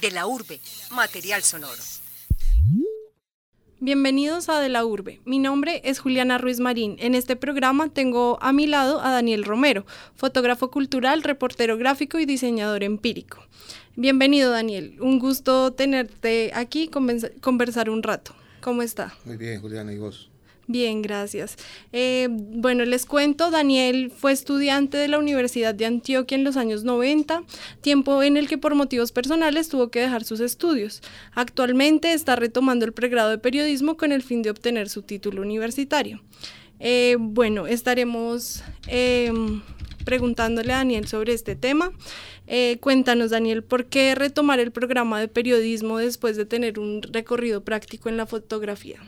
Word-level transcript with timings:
De 0.00 0.12
la 0.12 0.28
Urbe, 0.28 0.60
material 0.92 1.42
sonoro. 1.42 1.82
Bienvenidos 3.80 4.48
a 4.48 4.60
De 4.60 4.68
la 4.68 4.84
Urbe. 4.84 5.20
Mi 5.24 5.40
nombre 5.40 5.80
es 5.82 5.98
Juliana 5.98 6.38
Ruiz 6.38 6.60
Marín. 6.60 6.96
En 7.00 7.16
este 7.16 7.34
programa 7.34 7.88
tengo 7.88 8.38
a 8.40 8.52
mi 8.52 8.68
lado 8.68 9.00
a 9.00 9.10
Daniel 9.10 9.44
Romero, 9.44 9.86
fotógrafo 10.14 10.70
cultural, 10.70 11.24
reportero 11.24 11.76
gráfico 11.78 12.20
y 12.20 12.26
diseñador 12.26 12.84
empírico. 12.84 13.38
Bienvenido 13.96 14.52
Daniel, 14.52 14.96
un 15.00 15.18
gusto 15.18 15.72
tenerte 15.72 16.52
aquí, 16.54 16.88
conversar 17.40 17.90
un 17.90 18.04
rato. 18.04 18.36
¿Cómo 18.60 18.82
está? 18.82 19.16
Muy 19.24 19.36
bien, 19.36 19.60
Juliana, 19.60 19.92
¿y 19.92 19.98
vos? 19.98 20.30
Bien, 20.70 21.00
gracias. 21.00 21.56
Eh, 21.92 22.28
bueno, 22.30 22.84
les 22.84 23.06
cuento, 23.06 23.50
Daniel 23.50 24.12
fue 24.14 24.32
estudiante 24.32 24.98
de 24.98 25.08
la 25.08 25.18
Universidad 25.18 25.74
de 25.74 25.86
Antioquia 25.86 26.36
en 26.36 26.44
los 26.44 26.58
años 26.58 26.84
90, 26.84 27.42
tiempo 27.80 28.22
en 28.22 28.36
el 28.36 28.48
que 28.48 28.58
por 28.58 28.74
motivos 28.74 29.10
personales 29.10 29.70
tuvo 29.70 29.88
que 29.88 30.00
dejar 30.00 30.24
sus 30.24 30.40
estudios. 30.40 31.00
Actualmente 31.32 32.12
está 32.12 32.36
retomando 32.36 32.84
el 32.84 32.92
pregrado 32.92 33.30
de 33.30 33.38
periodismo 33.38 33.96
con 33.96 34.12
el 34.12 34.22
fin 34.22 34.42
de 34.42 34.50
obtener 34.50 34.90
su 34.90 35.00
título 35.00 35.40
universitario. 35.40 36.20
Eh, 36.80 37.16
bueno, 37.18 37.66
estaremos 37.66 38.62
em, 38.88 39.62
preguntándole 40.04 40.74
a 40.74 40.76
Daniel 40.76 41.08
sobre 41.08 41.32
este 41.32 41.56
tema. 41.56 41.92
Eh, 42.46 42.76
cuéntanos, 42.82 43.30
Daniel, 43.30 43.64
¿por 43.64 43.86
qué 43.86 44.14
retomar 44.14 44.60
el 44.60 44.70
programa 44.70 45.18
de 45.18 45.28
periodismo 45.28 45.96
después 45.96 46.36
de 46.36 46.44
tener 46.44 46.78
un 46.78 47.00
recorrido 47.00 47.64
práctico 47.64 48.10
en 48.10 48.18
la 48.18 48.26
fotografía? 48.26 49.00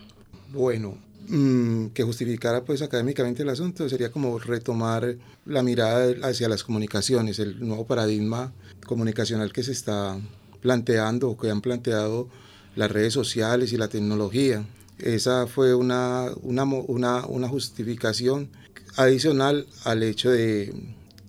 Bueno, 0.49 0.99
Mm, 1.33 1.91
que 1.91 2.03
justificara 2.03 2.65
pues 2.65 2.83
académicamente 2.83 3.45
el 3.45 3.51
asunto 3.51 3.89
sería 3.89 4.11
como 4.11 4.41
retomar 4.41 5.15
la 5.47 5.63
mirada 5.63 6.13
hacia 6.29 6.49
las 6.49 6.65
comunicaciones, 6.65 7.39
el 7.39 7.65
nuevo 7.65 7.87
paradigma 7.87 8.53
comunicacional 8.85 9.53
que 9.53 9.63
se 9.63 9.71
está 9.71 10.19
planteando 10.61 11.31
o 11.31 11.39
que 11.39 11.49
han 11.49 11.61
planteado 11.61 12.29
las 12.75 12.91
redes 12.91 13.13
sociales 13.13 13.73
y 13.73 13.77
la 13.77 13.87
tecnología. 13.87 14.67
Esa 14.99 15.47
fue 15.47 15.73
una, 15.73 16.33
una, 16.43 16.65
una, 16.65 17.25
una 17.27 17.49
justificación 17.49 18.49
adicional 18.97 19.69
al 19.85 20.03
hecho 20.03 20.31
de 20.33 20.75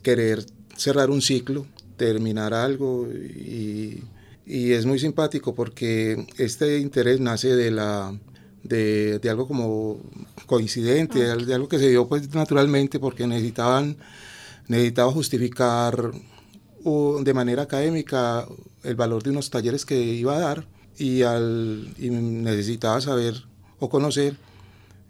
querer 0.02 0.44
cerrar 0.78 1.12
un 1.12 1.22
ciclo, 1.22 1.68
terminar 1.98 2.56
algo 2.56 3.08
y, 3.08 4.04
y 4.48 4.72
es 4.72 4.88
muy 4.88 4.98
simpático 4.98 5.54
porque 5.54 6.26
este 6.40 6.80
interés 6.80 7.20
nace 7.20 7.56
de 7.56 7.70
la 7.70 8.18
de, 8.64 9.20
de 9.20 9.30
algo 9.30 9.48
como 9.48 10.00
coincidente, 10.46 11.20
de, 11.20 11.54
algo 11.54 11.68
que 11.68 11.80
se 11.80 11.90
dio 11.90 12.08
pues 12.08 12.34
naturalmente 12.34 13.00
porque 13.00 13.28
necesitaban, 13.28 13.98
necesitaba 14.68 15.12
justificar 15.12 16.12
de 16.84 17.34
manera 17.34 17.64
académica 17.64 18.48
el 18.84 18.96
valor 18.96 19.22
de 19.24 19.30
unos 19.30 19.50
talleres 19.50 19.86
que 19.86 20.00
iba 20.02 20.36
a 20.36 20.40
dar 20.40 20.68
y, 20.98 21.22
al, 21.22 21.94
y 21.98 22.10
necesitaba 22.10 23.00
saber 23.02 23.44
o 23.80 23.90
conocer 23.90 24.36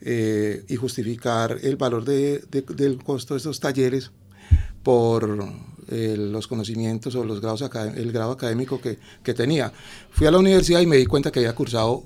eh, 0.02 0.66
y 0.67 0.75
justificar 0.75 1.57
el 1.61 1.77
valor 1.77 2.03
de, 2.03 2.44
del 2.75 3.03
costo 3.03 3.35
de 3.35 3.39
estos 3.39 3.59
talleres 3.59 4.11
por 4.83 5.45
eh, 5.89 6.16
los 6.17 6.47
conocimientos 6.47 7.16
o 7.16 7.23
los 7.23 7.39
grados 7.39 7.61
el 7.95 8.11
grado 8.11 8.31
académico 8.31 8.81
que, 8.81 8.97
que, 9.23 9.33
tenía. 9.33 9.72
Fui 10.09 10.27
a 10.27 10.31
la 10.31 10.39
universidad 10.39 10.81
y 10.81 10.88
me 10.88 10.97
di 10.97 11.05
cuenta 11.05 11.31
que 11.31 11.39
había 11.39 11.53
cursado 11.53 12.03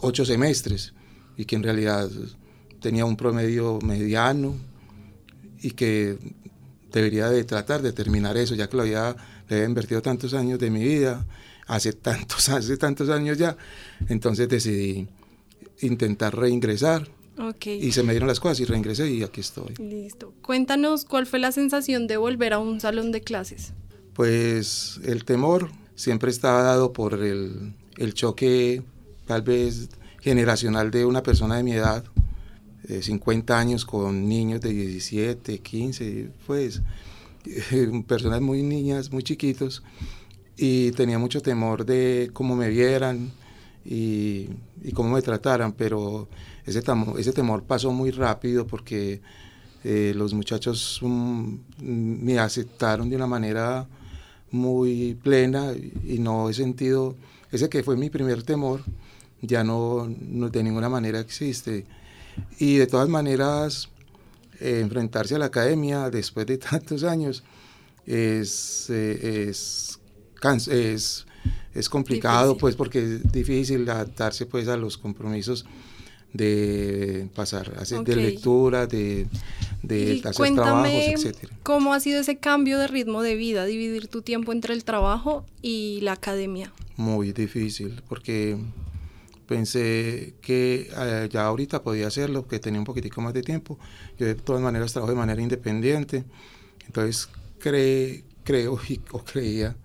ocho 0.00 0.24
semestres 0.24 0.94
y 1.36 1.44
que 1.44 1.56
en 1.56 1.62
realidad 1.62 2.10
tenía 2.80 3.04
un 3.04 3.16
promedio 3.16 3.78
mediano 3.80 4.54
y 5.60 5.72
que 5.72 6.18
debería 6.92 7.28
de 7.28 7.44
tratar 7.44 7.82
de 7.82 7.92
terminar 7.92 8.36
eso, 8.36 8.54
ya 8.54 8.68
que 8.68 8.76
lo 8.76 8.82
había, 8.82 9.16
le 9.48 9.56
había 9.56 9.68
invertido 9.68 10.02
tantos 10.02 10.34
años 10.34 10.58
de 10.58 10.70
mi 10.70 10.82
vida, 10.84 11.26
hace 11.66 11.92
tantos, 11.92 12.48
hace 12.48 12.76
tantos 12.76 13.08
años 13.08 13.38
ya, 13.38 13.56
entonces 14.08 14.48
decidí 14.48 15.08
intentar 15.80 16.36
reingresar. 16.36 17.08
Y 17.64 17.92
se 17.92 18.02
me 18.02 18.12
dieron 18.12 18.26
las 18.26 18.40
cosas 18.40 18.58
y 18.58 18.64
reingresé 18.64 19.08
y 19.12 19.22
aquí 19.22 19.42
estoy. 19.42 19.72
Listo. 19.78 20.34
Cuéntanos 20.42 21.04
cuál 21.04 21.24
fue 21.24 21.38
la 21.38 21.52
sensación 21.52 22.08
de 22.08 22.16
volver 22.16 22.52
a 22.52 22.58
un 22.58 22.80
salón 22.80 23.12
de 23.12 23.20
clases. 23.20 23.74
Pues 24.12 24.98
el 25.04 25.24
temor 25.24 25.70
siempre 25.94 26.32
estaba 26.32 26.62
dado 26.62 26.92
por 26.92 27.22
el, 27.22 27.74
el 27.96 28.14
choque 28.14 28.82
tal 29.28 29.42
vez 29.42 29.90
generacional 30.20 30.90
de 30.90 31.04
una 31.04 31.22
persona 31.22 31.56
de 31.58 31.62
mi 31.62 31.72
edad, 31.72 32.02
de 32.82 33.02
50 33.02 33.58
años 33.58 33.84
con 33.84 34.26
niños 34.26 34.62
de 34.62 34.70
17, 34.70 35.58
15, 35.58 36.30
pues 36.46 36.80
personas 38.08 38.40
muy 38.40 38.62
niñas, 38.62 39.12
muy 39.12 39.22
chiquitos, 39.22 39.82
y 40.56 40.92
tenía 40.92 41.18
mucho 41.18 41.42
temor 41.42 41.84
de 41.84 42.30
cómo 42.32 42.56
me 42.56 42.70
vieran 42.70 43.30
y, 43.84 44.48
cómo 44.94 45.10
me 45.10 45.20
trataran, 45.20 45.72
pero 45.72 46.26
ese, 46.64 46.82
ese 47.18 47.32
temor 47.32 47.64
pasó 47.64 47.92
muy 47.92 48.10
rápido 48.10 48.66
porque 48.66 49.20
eh, 49.84 50.14
los 50.16 50.32
muchachos 50.32 51.00
mm, 51.02 51.54
me 51.78 52.38
aceptaron 52.38 53.10
de 53.10 53.16
una 53.16 53.26
manera 53.26 53.86
muy 54.50 55.18
plena 55.22 55.74
y 55.74 56.18
no 56.18 56.48
he 56.48 56.54
sentido, 56.54 57.14
ese 57.50 57.68
que 57.68 57.82
fue 57.82 57.96
mi 57.96 58.10
primer 58.10 58.42
temor, 58.42 58.82
ya 59.40 59.64
no, 59.64 60.08
no 60.20 60.48
de 60.48 60.62
ninguna 60.62 60.88
manera 60.88 61.20
existe. 61.20 61.86
Y 62.58 62.76
de 62.76 62.86
todas 62.86 63.08
maneras, 63.08 63.88
eh, 64.60 64.80
enfrentarse 64.80 65.36
a 65.36 65.38
la 65.38 65.46
academia 65.46 66.10
después 66.10 66.46
de 66.46 66.58
tantos 66.70 67.04
años 67.04 67.44
es, 68.06 68.88
eh, 68.90 69.46
es, 69.48 69.98
es, 70.68 71.26
es, 71.74 71.88
complicado, 71.88 72.56
pues 72.56 72.74
porque 72.74 72.98
es 72.98 73.32
difícil 73.32 73.88
adaptarse 73.88 74.46
pues 74.46 74.66
a 74.68 74.76
los 74.76 74.98
compromisos 74.98 75.66
de 76.32 77.28
pasar, 77.34 77.74
hacer 77.78 78.00
de 78.00 78.16
lectura, 78.16 78.86
de, 78.86 79.26
de 79.82 80.20
hacer 80.24 80.54
trabajos, 80.54 81.24
etc. 81.24 81.50
¿Cómo 81.62 81.92
ha 81.94 82.00
sido 82.00 82.20
ese 82.20 82.38
cambio 82.38 82.78
de 82.78 82.88
ritmo 82.88 83.22
de 83.22 83.34
vida, 83.36 83.64
dividir 83.64 84.08
tu 84.08 84.22
tiempo 84.22 84.52
entre 84.52 84.74
el 84.74 84.84
trabajo 84.84 85.44
y 85.62 86.00
la 86.02 86.12
academia? 86.12 86.72
Muy 86.96 87.32
difícil, 87.32 88.02
porque 88.08 88.58
pensé 89.46 90.34
que 90.42 90.90
eh, 90.96 91.28
ya 91.30 91.46
ahorita 91.46 91.82
podía 91.82 92.08
hacerlo, 92.08 92.46
que 92.46 92.58
tenía 92.58 92.80
un 92.80 92.84
poquitico 92.84 93.20
más 93.20 93.34
de 93.34 93.42
tiempo. 93.42 93.78
Yo 94.18 94.26
de 94.26 94.34
todas 94.34 94.62
maneras 94.62 94.92
trabajo 94.92 95.12
de 95.12 95.18
manera 95.18 95.40
independiente, 95.40 96.24
entonces 96.86 97.28
creo 97.58 98.78
y, 98.88 99.00
o 99.12 99.24
creía 99.24 99.76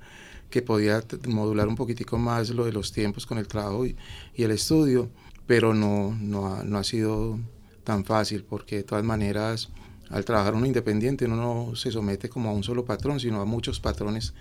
que 0.50 0.62
podía 0.62 1.04
modular 1.28 1.68
un 1.68 1.76
poquitico 1.76 2.18
más 2.18 2.50
lo 2.52 2.66
de 2.66 2.72
los 2.72 2.92
tiempos 2.92 3.26
con 3.26 3.38
el 3.38 3.48
trabajo 3.48 3.86
y, 3.86 3.96
el 4.36 4.52
estudio, 4.52 5.10
pero 5.48 5.74
no, 5.74 6.16
no, 6.20 6.54
ha, 6.54 6.64
no 6.64 6.78
ha 6.78 6.84
sido 6.84 7.40
tan 7.84 8.06
fácil 8.06 8.44
porque 8.44 8.78
de 8.78 8.84
todas 8.84 9.04
maneras 9.04 9.70
al 10.10 10.26
trabajar 10.26 10.54
uno 10.54 10.66
independiente 10.66 11.26
uno 11.26 11.36
no 11.36 11.76
se 11.76 11.92
somete 11.92 12.30
como 12.30 12.50
a 12.50 12.54
un 12.54 12.64
solo 12.64 12.86
patrón, 12.86 13.20
sino 13.20 13.42
a 13.42 13.46
muchos 13.46 13.80
patrones 13.80 14.34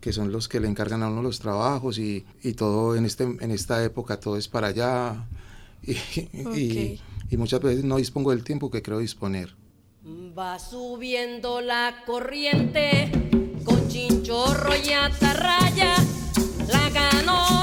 que 0.00 0.12
son 0.12 0.32
los 0.32 0.48
que 0.48 0.58
le 0.58 0.66
encargan 0.66 1.02
a 1.02 1.08
uno 1.08 1.22
los 1.22 1.38
trabajos 1.38 1.98
y, 1.98 2.26
y 2.42 2.54
todo 2.54 2.96
en, 2.96 3.06
este, 3.06 3.22
en 3.22 3.50
esta 3.52 3.82
época 3.84 4.18
todo 4.18 4.36
es 4.36 4.48
para 4.48 4.66
allá 4.68 5.28
y, 5.82 5.92
y, 5.92 7.00
y, 7.30 7.36
muchas 7.36 7.60
veces 7.60 7.84
no 7.84 7.96
dispongo 7.96 8.30
del 8.30 8.44
tiempo 8.44 8.70
que 8.70 8.82
creo 8.82 8.98
disponer. 8.98 9.54
Va 10.36 10.58
subiendo 10.58 11.60
la 11.60 12.02
corriente 12.06 13.10
con 13.64 13.88
chinchorro 13.88 14.74
y 14.76 14.92
atarraya, 14.92 15.96
la 16.68 16.90
canoa 16.92 17.61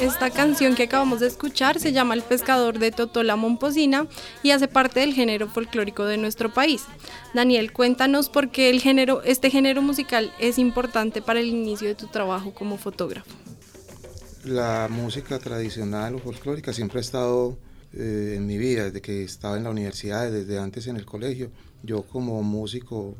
esta 0.00 0.30
canción 0.30 0.74
que 0.74 0.84
acabamos 0.84 1.20
de 1.20 1.26
escuchar 1.26 1.78
se 1.78 1.92
llama 1.92 2.14
El 2.14 2.22
pescador 2.22 2.78
de 2.78 2.90
Totola 2.90 3.36
Momposina 3.36 4.06
y 4.42 4.52
hace 4.52 4.66
parte 4.66 5.00
del 5.00 5.12
género 5.12 5.46
folclórico 5.46 6.06
de 6.06 6.16
nuestro 6.16 6.52
país. 6.52 6.84
Daniel, 7.34 7.72
cuéntanos 7.72 8.30
por 8.30 8.50
qué 8.50 8.70
el 8.70 8.80
género, 8.80 9.22
este 9.24 9.50
género 9.50 9.82
musical 9.82 10.32
es 10.40 10.58
importante 10.58 11.20
para 11.20 11.40
el 11.40 11.48
inicio 11.48 11.86
de 11.86 11.94
tu 11.94 12.06
trabajo 12.06 12.54
como 12.54 12.78
fotógrafo. 12.78 13.30
La 14.44 14.88
música 14.90 15.38
tradicional 15.38 16.14
o 16.14 16.18
folclórica 16.18 16.72
siempre 16.72 16.98
ha 16.98 17.02
estado 17.02 17.58
eh, 17.92 18.34
en 18.36 18.46
mi 18.46 18.56
vida, 18.56 18.84
desde 18.84 19.02
que 19.02 19.22
estaba 19.22 19.58
en 19.58 19.64
la 19.64 19.70
universidad, 19.70 20.30
desde 20.30 20.58
antes 20.58 20.86
en 20.86 20.96
el 20.96 21.04
colegio. 21.04 21.50
Yo 21.82 22.04
como 22.04 22.42
músico 22.42 23.16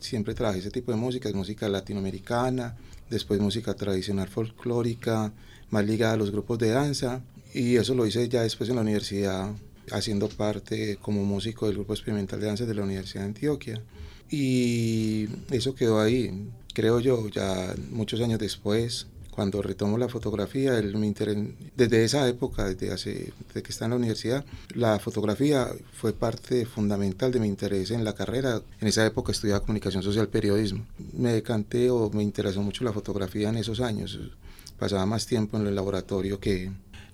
siempre 0.00 0.34
trabajé 0.34 0.58
ese 0.58 0.72
tipo 0.72 0.90
de 0.90 0.98
música, 0.98 1.30
música 1.32 1.68
latinoamericana, 1.68 2.76
después 3.10 3.40
música 3.40 3.74
tradicional 3.74 4.28
folclórica, 4.28 5.32
más 5.70 5.86
ligada 5.86 6.14
a 6.14 6.16
los 6.16 6.30
grupos 6.30 6.58
de 6.58 6.70
danza. 6.70 7.22
Y 7.54 7.76
eso 7.76 7.94
lo 7.94 8.06
hice 8.06 8.28
ya 8.28 8.42
después 8.42 8.68
en 8.68 8.76
la 8.76 8.82
universidad, 8.82 9.52
haciendo 9.90 10.28
parte 10.28 10.98
como 11.00 11.24
músico 11.24 11.66
del 11.66 11.76
grupo 11.76 11.94
experimental 11.94 12.40
de 12.40 12.46
danza 12.46 12.66
de 12.66 12.74
la 12.74 12.82
Universidad 12.82 13.22
de 13.22 13.28
Antioquia. 13.28 13.82
Y 14.30 15.28
eso 15.50 15.74
quedó 15.74 16.00
ahí, 16.00 16.48
creo 16.74 17.00
yo, 17.00 17.28
ya 17.28 17.74
muchos 17.90 18.20
años 18.20 18.40
después, 18.40 19.06
cuando 19.36 19.60
retomo 19.60 19.98
la 19.98 20.08
fotografía, 20.08 20.78
el, 20.78 20.94
desde 21.76 22.04
esa 22.04 22.26
época, 22.26 22.64
desde, 22.64 22.90
hace, 22.90 23.34
desde 23.46 23.62
que 23.62 23.70
está 23.70 23.84
en 23.84 23.90
la 23.90 23.98
universidad, 23.98 24.46
la 24.74 24.98
fotografía 24.98 25.68
fue 25.92 26.14
parte 26.14 26.64
fundamental 26.64 27.32
de 27.32 27.40
mi 27.40 27.46
interés 27.46 27.90
en 27.90 28.02
la 28.02 28.14
carrera. 28.14 28.62
En 28.80 28.88
esa 28.88 29.04
época 29.04 29.32
estudiaba 29.32 29.60
comunicación 29.60 30.02
social, 30.02 30.28
periodismo. 30.28 30.86
Me 31.12 31.34
decanté 31.34 31.90
o 31.90 32.08
me 32.08 32.22
interesó 32.22 32.62
mucho 32.62 32.82
la 32.82 32.94
fotografía 32.94 33.50
en 33.50 33.58
esos 33.58 33.80
años. 33.80 34.18
Pasaba 34.78 35.04
más 35.04 35.26
tiempo 35.26 35.58
en 35.58 35.66
el 35.66 35.74
laboratorio 35.74 36.40
que, 36.40 36.72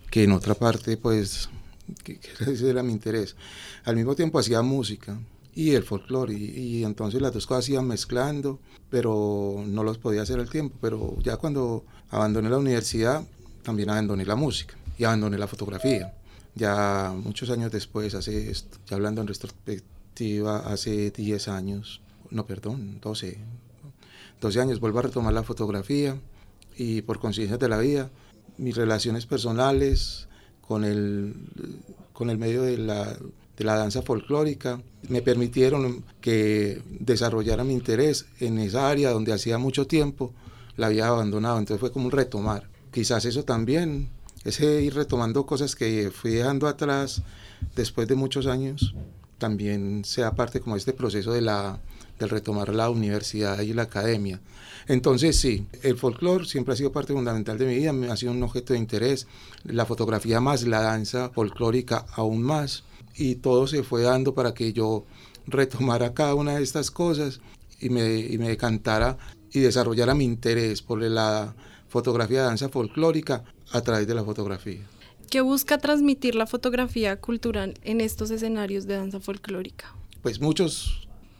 que 0.08 0.22
en 0.22 0.30
otra 0.30 0.54
parte, 0.54 0.96
pues, 0.96 1.48
que, 2.04 2.20
que 2.20 2.52
ese 2.52 2.70
era 2.70 2.84
mi 2.84 2.92
interés. 2.92 3.34
Al 3.84 3.96
mismo 3.96 4.14
tiempo 4.14 4.38
hacía 4.38 4.62
música 4.62 5.19
y 5.54 5.72
el 5.72 5.82
folclore. 5.82 6.34
Y, 6.34 6.84
entonces 6.84 7.20
las 7.20 7.32
dos 7.32 7.46
cosas 7.46 7.69
iban 7.69 7.86
mezclando, 7.86 8.58
pero 8.90 9.62
no 9.66 9.84
los 9.84 9.98
podía 9.98 10.22
hacer 10.22 10.40
al 10.40 10.50
tiempo. 10.50 10.76
Pero 10.80 11.16
ya 11.22 11.36
cuando 11.36 11.84
abandoné 12.12 12.48
la 12.48 12.58
universidad, 12.58 13.24
también 13.64 13.90
abandoné 13.90 14.24
la 14.24 14.36
música 14.36 14.76
y 14.96 15.04
abandoné 15.04 15.38
la 15.38 15.48
fotografía. 15.48 16.14
Ya 16.54 17.12
muchos 17.16 17.50
años 17.50 17.72
después, 17.72 18.14
hace, 18.14 18.52
ya 18.86 18.96
hablando 18.96 19.22
en 19.22 19.26
retrospectiva, 19.26 20.58
hace 20.58 21.10
10 21.10 21.48
años, 21.48 22.00
no, 22.30 22.46
perdón, 22.46 23.00
12, 23.00 23.38
12 24.40 24.60
años, 24.60 24.78
vuelvo 24.78 25.00
a 25.00 25.02
retomar 25.02 25.32
la 25.32 25.42
fotografía 25.42 26.16
y 26.76 27.02
por 27.02 27.18
conciencia 27.18 27.56
de 27.56 27.68
la 27.68 27.78
vida, 27.78 28.10
mis 28.58 28.76
relaciones 28.76 29.26
personales 29.26 30.28
con 30.60 30.84
el, 30.84 31.34
con 32.12 32.30
el 32.30 32.38
medio 32.38 32.62
de 32.62 32.78
la 32.78 33.16
de 33.56 33.64
la 33.64 33.76
danza 33.76 34.02
folclórica, 34.02 34.80
me 35.08 35.20
permitieron 35.20 36.04
que 36.20 36.82
desarrollara 36.88 37.64
mi 37.64 37.74
interés 37.74 38.26
en 38.40 38.58
esa 38.58 38.88
área 38.88 39.10
donde 39.10 39.32
hacía 39.32 39.58
mucho 39.58 39.86
tiempo 39.86 40.32
la 40.76 40.86
había 40.86 41.08
abandonado, 41.08 41.58
entonces 41.58 41.80
fue 41.80 41.92
como 41.92 42.06
un 42.06 42.12
retomar. 42.12 42.69
Quizás 42.92 43.24
eso 43.24 43.44
también, 43.44 44.10
ese 44.44 44.82
ir 44.82 44.94
retomando 44.94 45.46
cosas 45.46 45.74
que 45.74 46.10
fui 46.10 46.32
dejando 46.32 46.66
atrás 46.66 47.22
después 47.74 48.08
de 48.08 48.14
muchos 48.14 48.46
años, 48.46 48.94
también 49.38 50.04
sea 50.04 50.34
parte 50.34 50.60
como 50.60 50.76
este 50.76 50.92
proceso 50.92 51.32
de 51.32 51.40
la, 51.40 51.80
del 52.19 52.30
retomar 52.30 52.72
la 52.74 52.90
universidad 52.90 53.60
y 53.60 53.72
la 53.72 53.82
academia. 53.82 54.40
Entonces 54.88 55.36
sí, 55.36 55.66
el 55.82 55.96
folclore 55.96 56.44
siempre 56.44 56.74
ha 56.74 56.76
sido 56.76 56.92
parte 56.92 57.12
fundamental 57.12 57.58
de 57.58 57.66
mi 57.66 57.76
vida, 57.76 57.92
ha 58.12 58.16
sido 58.16 58.32
un 58.32 58.42
objeto 58.42 58.72
de 58.72 58.78
interés, 58.78 59.26
la 59.64 59.86
fotografía 59.86 60.40
más, 60.40 60.66
la 60.66 60.80
danza 60.80 61.30
folclórica 61.30 62.06
aún 62.14 62.42
más 62.42 62.84
y 63.14 63.36
todo 63.36 63.66
se 63.66 63.82
fue 63.82 64.02
dando 64.02 64.34
para 64.34 64.54
que 64.54 64.72
yo 64.72 65.04
retomara 65.46 66.14
cada 66.14 66.34
una 66.34 66.56
de 66.56 66.62
estas 66.62 66.90
cosas 66.90 67.40
y 67.80 67.90
me, 67.90 68.19
y 68.19 68.38
me 68.38 68.48
decantara 68.48 69.19
y 69.52 69.60
desarrollara 69.60 70.14
mi 70.14 70.25
interés 70.25 70.82
por 70.82 71.00
la 71.02 71.54
fotografía 71.88 72.40
de 72.40 72.46
danza 72.46 72.69
folclórica 72.69 73.44
a 73.72 73.81
través 73.82 74.06
de 74.06 74.14
la 74.14 74.25
fotografía. 74.25 74.81
¿Qué 75.31 75.40
busca 75.40 75.78
transmitir 75.78 76.34
la 76.34 76.46
fotografía 76.46 77.20
cultural 77.20 77.75
en 77.82 78.00
estos 78.00 78.31
escenarios 78.31 78.87
de 78.87 78.96
danza 78.96 79.20
folclórica? 79.20 79.94
Pues 80.22 80.40
muchas 80.40 80.90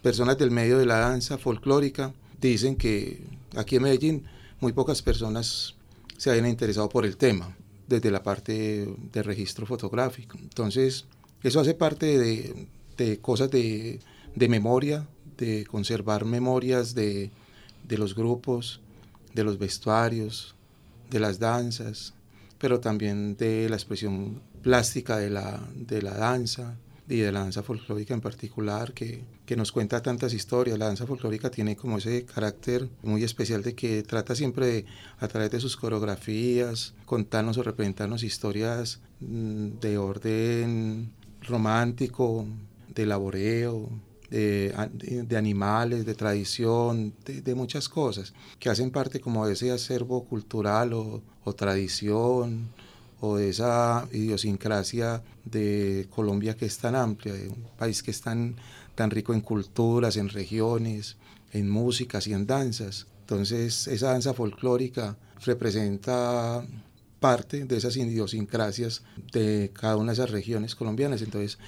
personas 0.03 0.39
del 0.39 0.51
medio 0.51 0.79
de 0.79 0.87
la 0.87 0.99
danza 0.99 1.39
folclórica 1.39 2.13
dicen 2.41 2.77
que 2.77 3.23
aquí 3.57 3.77
en 3.77 3.83
Medellín 3.83 4.25
muy 4.61 4.73
pocas 4.73 5.03
personas 5.03 5.75
se 6.17 6.31
hayan 6.31 6.47
interesado 6.47 6.89
por 6.89 7.05
el 7.05 7.17
tema 7.17 7.57
desde 7.87 8.11
la 8.11 8.23
parte 8.23 8.89
de 9.13 9.23
registro 9.23 9.67
fotográfico. 9.67 10.39
Entonces, 10.39 11.05
eso 11.43 11.61
hace 11.61 11.75
parte 11.75 12.19
de, 12.19 13.19
cosas 13.21 13.51
de, 13.51 14.01
memoria, 14.37 15.07
de 15.37 15.67
conservar 15.67 16.25
memorias 16.25 16.95
de, 16.95 17.31
los 17.89 18.15
grupos, 18.15 18.81
de 19.35 19.45
los 19.45 19.59
vestuarios, 19.59 20.55
de 21.11 21.21
las 21.21 21.39
danzas, 21.39 22.15
pero 22.59 22.81
también 22.81 23.37
de 23.37 23.69
la 23.69 23.77
expresión 23.77 24.41
plástica 24.63 25.19
de 25.19 25.31
la, 25.31 25.61
de 25.75 26.03
la 26.03 26.15
danza 26.15 26.77
y 27.09 27.19
de 27.19 27.33
la 27.33 27.41
danza 27.41 27.63
folclórica 27.63 28.15
en 28.15 28.21
particular, 28.21 28.93
que, 28.93 29.25
que, 29.45 29.57
nos 29.57 29.73
cuenta 29.73 30.01
tantas 30.01 30.33
historias. 30.33 30.79
La 30.79 30.87
danza 30.87 31.07
folclórica 31.07 31.51
tiene 31.51 31.77
como 31.77 31.99
ese 31.99 32.25
carácter 32.25 32.89
muy 33.03 33.25
especial 33.25 33.63
de 33.63 33.75
que 33.75 34.03
trata 34.03 34.35
siempre 34.35 34.67
de, 34.67 34.85
a 35.19 35.29
través 35.29 35.51
de 35.51 35.61
sus 35.61 35.77
coreografías, 35.77 36.95
contarnos 37.05 37.59
o 37.59 37.63
representarnos 37.63 38.23
historias 38.23 39.01
mm, 39.21 39.81
de 39.81 39.99
orden 39.99 41.11
romántico, 41.43 42.47
de 42.95 43.07
laboreo, 43.07 43.91
de, 44.33 45.25
de, 45.29 45.37
animales, 45.37 46.07
de 46.07 46.15
tradición, 46.15 47.15
de, 47.25 47.55
muchas 47.55 47.89
cosas, 47.89 48.33
que 48.59 48.71
hacen 48.71 48.91
parte 48.91 49.21
como 49.21 49.47
de 49.47 49.53
ese 49.53 49.71
acervo 49.71 50.25
cultural 50.25 50.95
o, 50.95 51.23
o, 51.45 51.55
tradición, 51.55 52.71
o 53.21 53.37
de 53.37 53.51
esa 53.51 54.09
idiosincrasia 54.11 55.23
de 55.45 56.09
Colombia 56.11 56.57
que 56.57 56.65
es 56.65 56.79
tan 56.79 56.97
amplia, 56.97 57.35
de 57.35 57.49
un 57.49 57.67
país 57.77 58.03
que 58.03 58.11
es 58.11 58.23
tan, 58.23 58.57
tan 58.95 59.11
rico 59.11 59.35
en 59.35 59.43
culturas, 59.43 60.17
en 60.17 60.31
regiones, 60.31 61.17
en 61.53 61.69
músicas 61.69 62.27
y 62.27 62.33
en 62.33 62.47
danzas. 62.47 63.07
Entonces 63.21 63.87
esa 63.87 64.13
danza 64.13 64.33
folclórica 64.33 65.17
representa 65.45 66.67
parte 67.21 67.65
de 67.67 67.77
esas 67.77 67.97
idiosincrasias 67.97 69.03
de 69.33 69.71
cada 69.73 69.97
una 69.97 70.13
de 70.13 70.15
esas 70.15 70.31
regiones 70.31 70.75
colombianas. 70.75 71.23
Entonces 71.23 71.59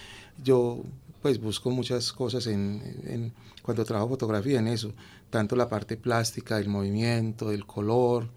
yo 0.42 0.82
pues 1.24 1.40
busco 1.40 1.70
muchas 1.70 2.12
cosas 2.12 2.46
en, 2.48 3.32
cuando 3.62 3.82
trabajo 3.86 4.10
fotografía 4.10 4.58
en 4.58 4.68
eso, 4.68 4.92
tanto 5.30 5.56
la 5.56 5.70
parte 5.70 5.96
plástica, 5.96 6.58
del 6.58 6.68
movimiento, 6.68 7.48
del 7.48 7.64
color, 7.64 8.28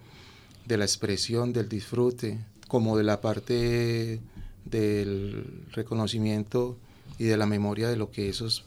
de 0.66 0.78
la 0.78 0.86
expresión, 0.86 1.52
del 1.52 1.68
disfrute, 1.68 2.40
como 2.70 2.96
de 2.98 3.04
la 3.04 3.20
parte 3.20 4.22
del 4.64 5.66
reconocimiento 5.74 6.78
y 7.20 7.26
de 7.26 7.36
la 7.36 7.46
memoria 7.46 7.90
de 7.90 7.98
lo 7.98 8.10
que 8.10 8.30
esos, 8.30 8.64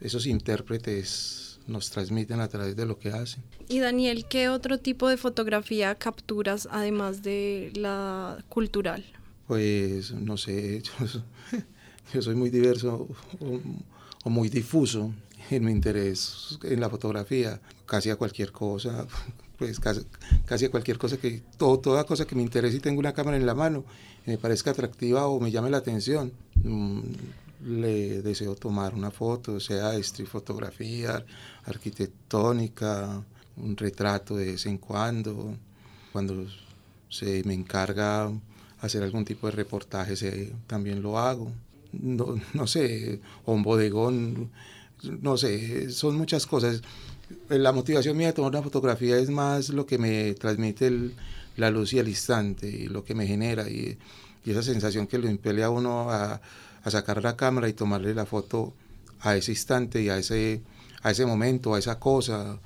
esos 0.00 0.26
intérpretes 0.26 1.58
nos 1.66 1.90
transmiten 1.90 2.38
a 2.38 2.46
través 2.46 2.76
de 2.76 2.86
lo 2.86 2.96
que 2.96 3.08
hacen. 3.08 3.42
Y 3.68 3.80
Daniel, 3.80 4.26
¿qué 4.30 4.50
otro 4.50 4.78
tipo 4.78 5.08
de 5.08 5.16
fotografía 5.16 5.96
capturas 5.96 6.68
además 6.70 7.24
de 7.24 7.72
la 7.74 8.38
cultural? 8.48 9.04
Pues 9.48 10.12
no 10.12 10.36
sé, 10.36 10.80
yo, 11.00 11.22
soy 12.20 12.34
muy 12.34 12.50
diverso 12.50 13.08
o, 14.24 14.30
muy 14.30 14.48
difuso 14.48 15.12
en 15.50 15.64
mi 15.64 15.72
interés 15.72 16.58
en 16.62 16.80
la 16.80 16.90
fotografía, 16.90 17.60
casi 17.86 18.10
a 18.10 18.16
cualquier 18.16 18.52
cosa, 18.52 19.06
pues 19.58 19.80
casi, 19.80 20.64
a 20.64 20.70
cualquier 20.70 20.98
cosa 20.98 21.16
que, 21.16 21.42
toda 21.56 22.04
cosa 22.04 22.26
que 22.26 22.34
me 22.34 22.42
interese 22.42 22.76
y 22.76 22.80
tengo 22.80 23.00
una 23.00 23.14
cámara 23.14 23.36
en 23.36 23.46
la 23.46 23.54
mano 23.54 23.84
me 24.26 24.36
parezca 24.36 24.72
atractiva 24.72 25.26
o 25.26 25.40
me 25.40 25.50
llame 25.50 25.70
la 25.70 25.78
atención, 25.78 26.32
mm, 26.62 27.00
le 27.64 28.22
deseo 28.22 28.54
tomar 28.54 28.94
una 28.94 29.10
foto, 29.10 29.58
sea 29.58 29.94
street 29.96 30.28
fotografía, 30.28 31.24
arquitectónica, 31.64 33.24
un 33.56 33.76
retrato 33.76 34.36
de 34.36 34.52
vez 34.52 34.66
en 34.66 34.78
cuando. 34.78 35.56
Cuando 36.12 36.46
se 37.08 37.42
me 37.44 37.54
encarga 37.54 38.30
hacer 38.80 39.02
algún 39.02 39.24
tipo 39.24 39.46
de 39.46 39.52
reportaje, 39.52 40.52
también 40.66 41.02
lo 41.02 41.18
hago. 41.18 41.50
No, 41.92 42.38
no 42.54 42.66
sé, 42.66 43.20
o 43.44 43.52
un 43.54 43.62
bodegón, 43.62 44.50
no 45.02 45.36
sé, 45.36 45.90
son 45.90 46.16
muchas 46.16 46.46
cosas. 46.46 46.82
La 47.48 47.72
motivación 47.72 48.16
mía 48.16 48.28
de 48.28 48.32
tomar 48.34 48.52
una 48.52 48.62
fotografía 48.62 49.18
es 49.18 49.30
más 49.30 49.70
lo 49.70 49.86
que 49.86 49.98
me 49.98 50.34
transmite 50.34 51.12
la 51.56 51.70
luz 51.70 51.92
y 51.92 51.98
el 51.98 52.08
instante, 52.08 52.68
y 52.68 52.88
lo 52.88 53.04
que 53.04 53.14
me 53.14 53.26
genera, 53.26 53.68
y, 53.68 53.98
y 54.44 54.50
esa 54.50 54.62
sensación 54.62 55.06
que 55.06 55.18
lo 55.18 55.28
impele 55.28 55.62
a 55.64 55.70
uno 55.70 56.10
a, 56.10 56.40
a 56.82 56.90
sacar 56.90 57.22
la 57.22 57.36
cámara 57.36 57.68
y 57.68 57.72
tomarle 57.72 58.14
la 58.14 58.26
foto 58.26 58.72
a 59.20 59.36
ese 59.36 59.52
instante 59.52 60.02
y 60.02 60.08
a 60.08 60.18
ese, 60.18 60.62
a 61.02 61.10
ese 61.10 61.26
momento, 61.26 61.74
a 61.74 61.78
esa 61.78 61.98
cosa, 61.98 62.58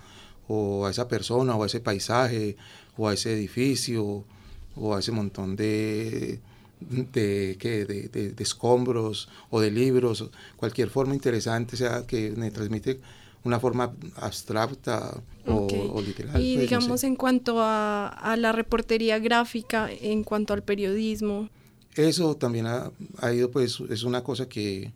o 0.49 0.87
a 0.87 0.91
esa 0.91 1.09
persona, 1.09 1.57
o 1.57 1.63
a 1.63 1.67
ese 1.67 1.81
paisaje, 1.81 2.57
o 2.97 3.09
a 3.09 3.15
ese 3.15 3.33
edificio, 3.33 4.25
o 4.77 4.95
a 4.95 5.01
ese 5.01 5.13
montón 5.13 5.57
de, 5.57 6.41
de, 6.91 7.57
de, 7.57 8.33
de, 8.33 8.43
escombros 8.43 9.29
o 9.51 9.61
de 9.61 9.71
libros, 9.71 10.29
cualquier 10.57 10.91
forma 10.91 11.15
interesante, 11.15 11.77
sea 11.77 12.07
que 12.07 12.33
me 12.33 12.51
transmite 12.51 13.01
una 13.45 13.59
forma 13.59 13.93
abstracta 14.17 15.21
o, 15.47 16.01
literal. 16.05 16.41
Y 16.41 16.55
pues, 16.55 16.69
digamos 16.69 17.05
en 17.05 17.17
cuanto 17.17 17.61
a, 17.61 18.09
a, 18.09 18.37
la 18.37 18.53
reportería 18.53 19.19
gráfica, 19.19 19.91
en 19.91 20.23
cuanto 20.23 20.55
al 20.55 20.63
periodismo. 20.63 21.49
Eso 21.95 22.37
también 22.37 22.67
ha, 22.67 22.91
ha, 23.19 23.33
ido, 23.33 23.51
pues, 23.51 23.81
es 23.91 24.05
una 24.05 24.23
cosa 24.23 24.49
que 24.49 24.93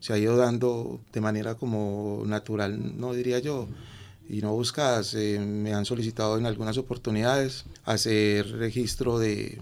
se 0.00 0.12
ha 0.12 0.18
ido 0.18 0.36
dando 0.36 1.00
de 1.12 1.20
manera 1.20 1.54
como 1.54 2.22
natural, 2.26 2.98
no 2.98 3.12
diría 3.12 3.38
yo, 3.38 3.68
y 4.28 4.40
no 4.40 4.52
buscadas. 4.52 5.14
Eh, 5.14 5.38
me 5.38 5.74
han 5.74 5.84
solicitado 5.84 6.38
en 6.38 6.46
algunas 6.46 6.78
oportunidades 6.78 7.64
hacer 7.84 8.50
registro 8.52 9.18
de, 9.18 9.58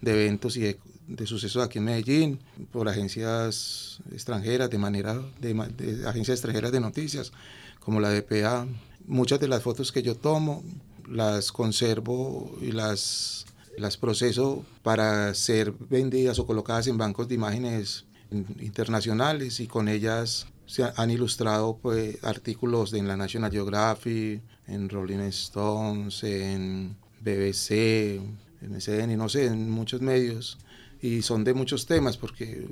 de 0.00 0.10
eventos 0.12 0.56
y 0.56 0.60
de, 0.60 0.78
de, 1.06 1.26
sucesos 1.26 1.64
aquí 1.64 1.78
en 1.78 1.84
Medellín 1.84 2.38
por 2.72 2.88
agencias 2.88 4.00
extranjeras, 4.12 4.70
de 4.70 4.78
manera, 4.78 5.20
de, 5.40 5.54
de 5.54 6.08
agencias 6.08 6.36
extranjeras 6.36 6.72
de 6.72 6.80
noticias, 6.80 7.32
como 7.80 8.00
la 8.00 8.10
DPA. 8.10 8.66
Muchas 9.06 9.40
de 9.40 9.48
las 9.48 9.62
fotos 9.62 9.92
que 9.92 10.02
yo 10.02 10.16
tomo 10.16 10.62
las 11.08 11.52
conservo 11.52 12.56
y 12.60 12.72
las, 12.72 13.46
las 13.76 13.96
proceso 13.96 14.64
para 14.82 15.32
ser 15.34 15.72
vendidas 15.72 16.38
o 16.38 16.46
colocadas 16.46 16.86
en 16.88 16.98
bancos 16.98 17.28
de 17.28 17.34
imágenes 17.34 18.04
internacionales 18.30 19.60
y 19.60 19.66
con 19.66 19.88
ellas 19.88 20.46
se 20.66 20.84
han 20.96 21.10
ilustrado 21.10 21.78
pues, 21.80 22.22
artículos 22.24 22.92
en 22.92 23.06
la 23.06 23.16
National 23.16 23.52
Geographic, 23.52 24.42
en 24.66 24.88
Rolling 24.88 25.20
Stones, 25.28 26.24
en 26.24 26.96
BBC, 27.20 28.20
MCN, 28.60 29.16
no 29.16 29.28
sé, 29.28 29.46
en 29.46 29.70
muchos 29.70 30.00
medios. 30.00 30.58
Y 31.02 31.22
son 31.22 31.44
de 31.44 31.54
muchos 31.54 31.86
temas 31.86 32.16
porque 32.16 32.66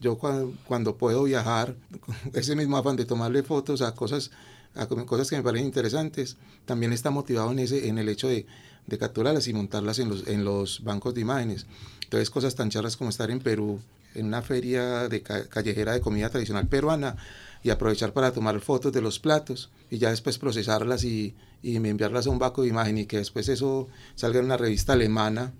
yo 0.00 0.16
cuando, 0.16 0.54
cuando 0.66 0.96
puedo 0.96 1.24
viajar, 1.24 1.74
ese 2.32 2.56
mismo 2.56 2.76
afán 2.76 2.96
de 2.96 3.04
tomarle 3.04 3.42
fotos 3.42 3.82
a 3.82 3.94
cosas 3.94 4.30
a 4.74 4.86
cosas 4.86 5.28
que 5.28 5.36
me 5.36 5.42
parecen 5.42 5.66
interesantes, 5.66 6.36
también 6.64 6.92
está 6.92 7.10
motivado 7.10 7.50
en, 7.50 7.58
ese, 7.58 7.88
en 7.88 7.98
el 7.98 8.08
hecho 8.08 8.28
de, 8.28 8.46
de 8.86 8.98
capturarlas 8.98 9.48
y 9.48 9.52
montarlas 9.52 9.98
en 9.98 10.08
los, 10.08 10.26
en 10.28 10.44
los 10.44 10.84
bancos 10.84 11.14
de 11.14 11.20
imágenes. 11.20 11.66
Entonces 12.04 12.30
cosas 12.30 12.54
tan 12.54 12.70
charras 12.70 12.96
como 12.96 13.10
estar 13.10 13.30
en 13.30 13.40
Perú, 13.40 13.80
en 14.14 14.26
una 14.26 14.40
feria 14.40 15.08
de 15.08 15.22
callejera 15.22 15.92
de 15.92 16.00
comida 16.00 16.30
tradicional 16.30 16.68
peruana 16.68 17.16
y 17.62 17.70
aprovechar 17.70 18.12
para 18.12 18.32
tomar 18.32 18.60
fotos 18.60 18.92
de 18.92 19.02
los 19.02 19.18
platos 19.18 19.70
y 19.90 19.98
ya 19.98 20.10
después 20.10 20.38
procesarlas 20.38 21.04
y, 21.04 21.34
y 21.62 21.76
enviarlas 21.76 22.26
a 22.26 22.30
un 22.30 22.38
banco 22.38 22.62
de 22.62 22.68
imagen 22.68 22.98
y 22.98 23.06
que 23.06 23.18
después 23.18 23.48
eso 23.48 23.88
salga 24.14 24.38
en 24.38 24.46
una 24.46 24.56
revista 24.56 24.94
alemana 24.94 25.52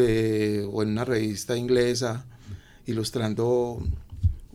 eh, 0.00 0.66
o 0.70 0.82
en 0.82 0.90
una 0.90 1.04
revista 1.04 1.56
inglesa 1.56 2.24
ilustrando 2.86 3.82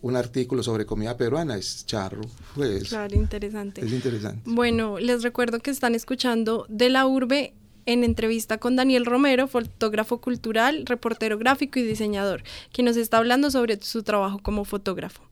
un 0.01 0.15
artículo 0.17 0.63
sobre 0.63 0.85
comida 0.85 1.15
peruana, 1.15 1.55
es 1.55 1.85
charro. 1.85 2.21
Pues, 2.55 2.89
claro, 2.89 3.15
interesante. 3.15 3.85
Es 3.85 3.91
interesante. 3.91 4.41
Bueno, 4.45 4.99
les 4.99 5.23
recuerdo 5.23 5.59
que 5.59 5.71
están 5.71 5.95
escuchando 5.95 6.65
De 6.67 6.89
la 6.89 7.07
Urbe 7.07 7.53
en 7.85 8.03
entrevista 8.03 8.57
con 8.57 8.75
Daniel 8.75 9.05
Romero, 9.05 9.47
fotógrafo 9.47 10.19
cultural, 10.19 10.85
reportero 10.85 11.37
gráfico 11.37 11.79
y 11.79 11.83
diseñador, 11.83 12.43
quien 12.71 12.85
nos 12.85 12.97
está 12.97 13.17
hablando 13.17 13.51
sobre 13.51 13.81
su 13.81 14.03
trabajo 14.03 14.39
como 14.39 14.65
fotógrafo. 14.65 15.23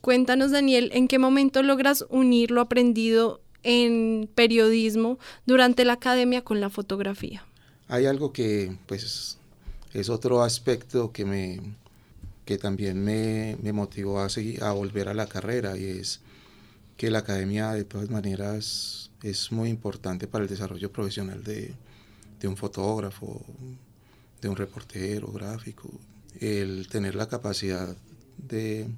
Cuéntanos, 0.00 0.50
Daniel, 0.50 0.90
¿en 0.92 1.08
qué 1.08 1.18
momento 1.18 1.62
logras 1.62 2.04
unir 2.08 2.50
lo 2.50 2.60
aprendido 2.60 3.40
en 3.62 4.28
periodismo 4.34 5.18
durante 5.46 5.84
la 5.84 5.94
academia 5.94 6.42
con 6.42 6.60
la 6.60 6.68
fotografía? 6.68 7.44
Hay 7.88 8.06
algo 8.06 8.32
que, 8.32 8.76
pues, 8.86 9.38
es 9.94 10.08
otro 10.08 10.42
aspecto 10.42 11.12
que 11.12 11.24
me, 11.24 11.60
que 12.44 12.58
también 12.58 13.02
me, 13.02 13.56
me 13.62 13.72
motivó 13.72 14.20
a, 14.20 14.28
seguir, 14.28 14.62
a 14.62 14.72
volver 14.72 15.08
a 15.08 15.14
la 15.14 15.26
carrera 15.26 15.78
y 15.78 15.84
es 15.84 16.20
que 16.96 17.10
la 17.10 17.20
academia 17.20 17.72
de 17.72 17.84
todas 17.84 18.10
maneras 18.10 19.10
es 19.22 19.52
muy 19.52 19.70
importante 19.70 20.26
para 20.26 20.44
el 20.44 20.50
desarrollo 20.50 20.92
profesional 20.92 21.42
de, 21.42 21.74
de 22.40 22.48
un 22.48 22.56
fotógrafo, 22.56 23.42
de 24.42 24.48
un 24.48 24.56
reportero 24.56 25.32
gráfico, 25.32 25.88
el 26.40 26.88
tener 26.88 27.14
la 27.14 27.28
capacidad 27.28 27.96
de 28.36 28.88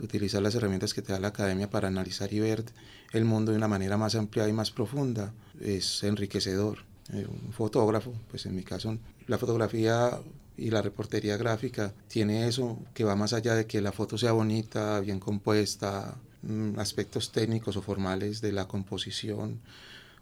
utilizar 0.00 0.42
las 0.42 0.54
herramientas 0.54 0.94
que 0.94 1.02
te 1.02 1.12
da 1.12 1.18
la 1.18 1.28
academia 1.28 1.68
para 1.68 1.88
analizar 1.88 2.32
y 2.32 2.40
ver 2.40 2.64
el 3.12 3.24
mundo 3.24 3.52
de 3.52 3.58
una 3.58 3.68
manera 3.68 3.96
más 3.96 4.14
amplia 4.14 4.48
y 4.48 4.52
más 4.52 4.70
profunda 4.70 5.32
es 5.60 6.02
enriquecedor. 6.04 6.89
Eh, 7.12 7.26
un 7.26 7.52
fotógrafo, 7.52 8.12
pues 8.30 8.46
en 8.46 8.54
mi 8.54 8.62
caso, 8.62 8.96
la 9.26 9.36
fotografía 9.38 10.20
y 10.56 10.70
la 10.70 10.82
reportería 10.82 11.36
gráfica 11.36 11.92
tiene 12.06 12.46
eso 12.46 12.78
que 12.94 13.02
va 13.04 13.16
más 13.16 13.32
allá 13.32 13.54
de 13.54 13.66
que 13.66 13.80
la 13.80 13.92
foto 13.92 14.16
sea 14.16 14.32
bonita, 14.32 15.00
bien 15.00 15.18
compuesta, 15.18 16.16
mm, 16.42 16.78
aspectos 16.78 17.32
técnicos 17.32 17.76
o 17.76 17.82
formales 17.82 18.40
de 18.40 18.52
la 18.52 18.68
composición 18.68 19.60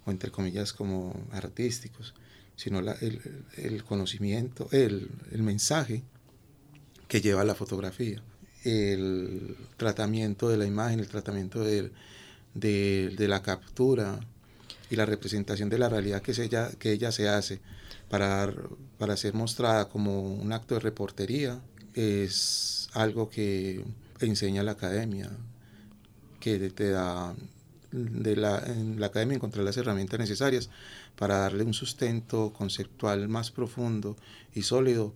o 0.07 0.11
entre 0.11 0.30
comillas 0.30 0.73
como 0.73 1.14
artísticos, 1.33 2.14
sino 2.57 2.78
el, 2.78 3.85
conocimiento, 3.85 4.68
el, 4.73 5.11
mensaje 5.33 6.02
que 7.07 7.21
lleva 7.21 7.45
la 7.45 7.54
fotografía, 7.54 8.23
el 8.64 9.57
tratamiento 9.76 10.49
de 10.49 10.57
la 10.57 10.66
imagen, 10.66 11.00
el 11.00 11.09
tratamiento 11.09 11.62
de, 11.62 11.90
de 12.54 13.28
la 13.28 13.42
captura 13.42 14.21
y 14.90 14.97
la 14.97 15.07
representación 15.07 15.68
de 15.68 15.78
la 15.78 15.88
realidad 15.88 16.23
que, 16.23 16.35
se 16.35 16.45
ella, 16.45 16.71
que 16.78 16.92
ella 16.92 17.12
se 17.12 17.28
hace 17.28 17.61
para, 18.09 18.52
para 18.99 19.16
ser 19.16 19.35
mostrada 19.35 19.88
como 19.88 20.35
un 20.35 20.52
acto 20.52 20.75
de 20.75 20.80
reportería 20.80 21.61
es 21.95 22.88
algo 22.95 23.28
que 23.28 23.85
enseña 24.21 24.62
la 24.62 24.73
academia, 24.73 25.30
que 26.40 26.71
te 26.71 26.90
da 26.90 27.35
de 27.90 28.37
la, 28.37 28.62
en 28.66 29.00
la 29.00 29.07
academia 29.07 29.37
encontrar 29.37 29.64
las 29.64 29.76
herramientas 29.76 30.21
necesarias 30.21 30.68
para 31.16 31.38
darle 31.38 31.64
un 31.64 31.75
sustento 31.75 32.52
conceptual 32.52 33.28
más 33.28 33.50
profundo 33.50 34.16
y 34.54 34.62
sólido 34.62 35.14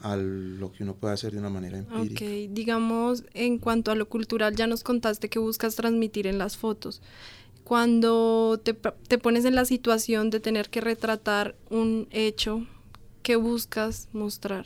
a 0.00 0.16
lo 0.16 0.72
que 0.72 0.84
uno 0.84 0.94
puede 0.94 1.14
hacer 1.14 1.32
de 1.32 1.38
una 1.38 1.50
manera 1.50 1.78
empírica. 1.78 2.24
Ok, 2.24 2.54
digamos, 2.54 3.24
en 3.34 3.58
cuanto 3.58 3.90
a 3.90 3.94
lo 3.94 4.08
cultural, 4.08 4.54
ya 4.54 4.66
nos 4.66 4.84
contaste 4.84 5.28
que 5.28 5.38
buscas 5.38 5.74
transmitir 5.74 6.26
en 6.26 6.38
las 6.38 6.56
fotos 6.56 7.02
cuando 7.68 8.58
te, 8.64 8.72
te, 8.72 9.18
pones 9.18 9.44
en 9.44 9.54
la 9.54 9.66
situación 9.66 10.30
de 10.30 10.40
tener 10.40 10.70
que 10.70 10.80
retratar 10.80 11.54
un 11.68 12.08
hecho 12.12 12.66
que 13.22 13.36
buscas 13.36 14.08
mostrar 14.14 14.64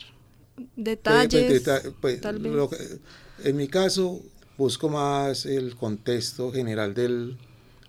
detalles 0.77 1.43
pues, 1.43 1.65
deta 1.65 1.81
pues, 1.99 2.21
tal 2.21 2.39
vez. 2.39 2.53
Lo 2.53 2.69
que, 2.69 2.77
en 3.43 3.57
mi 3.57 3.67
caso 3.67 4.21
busco 4.57 4.87
más 4.87 5.45
el 5.45 5.75
contexto 5.75 6.53
general 6.53 6.93
del, 6.93 7.35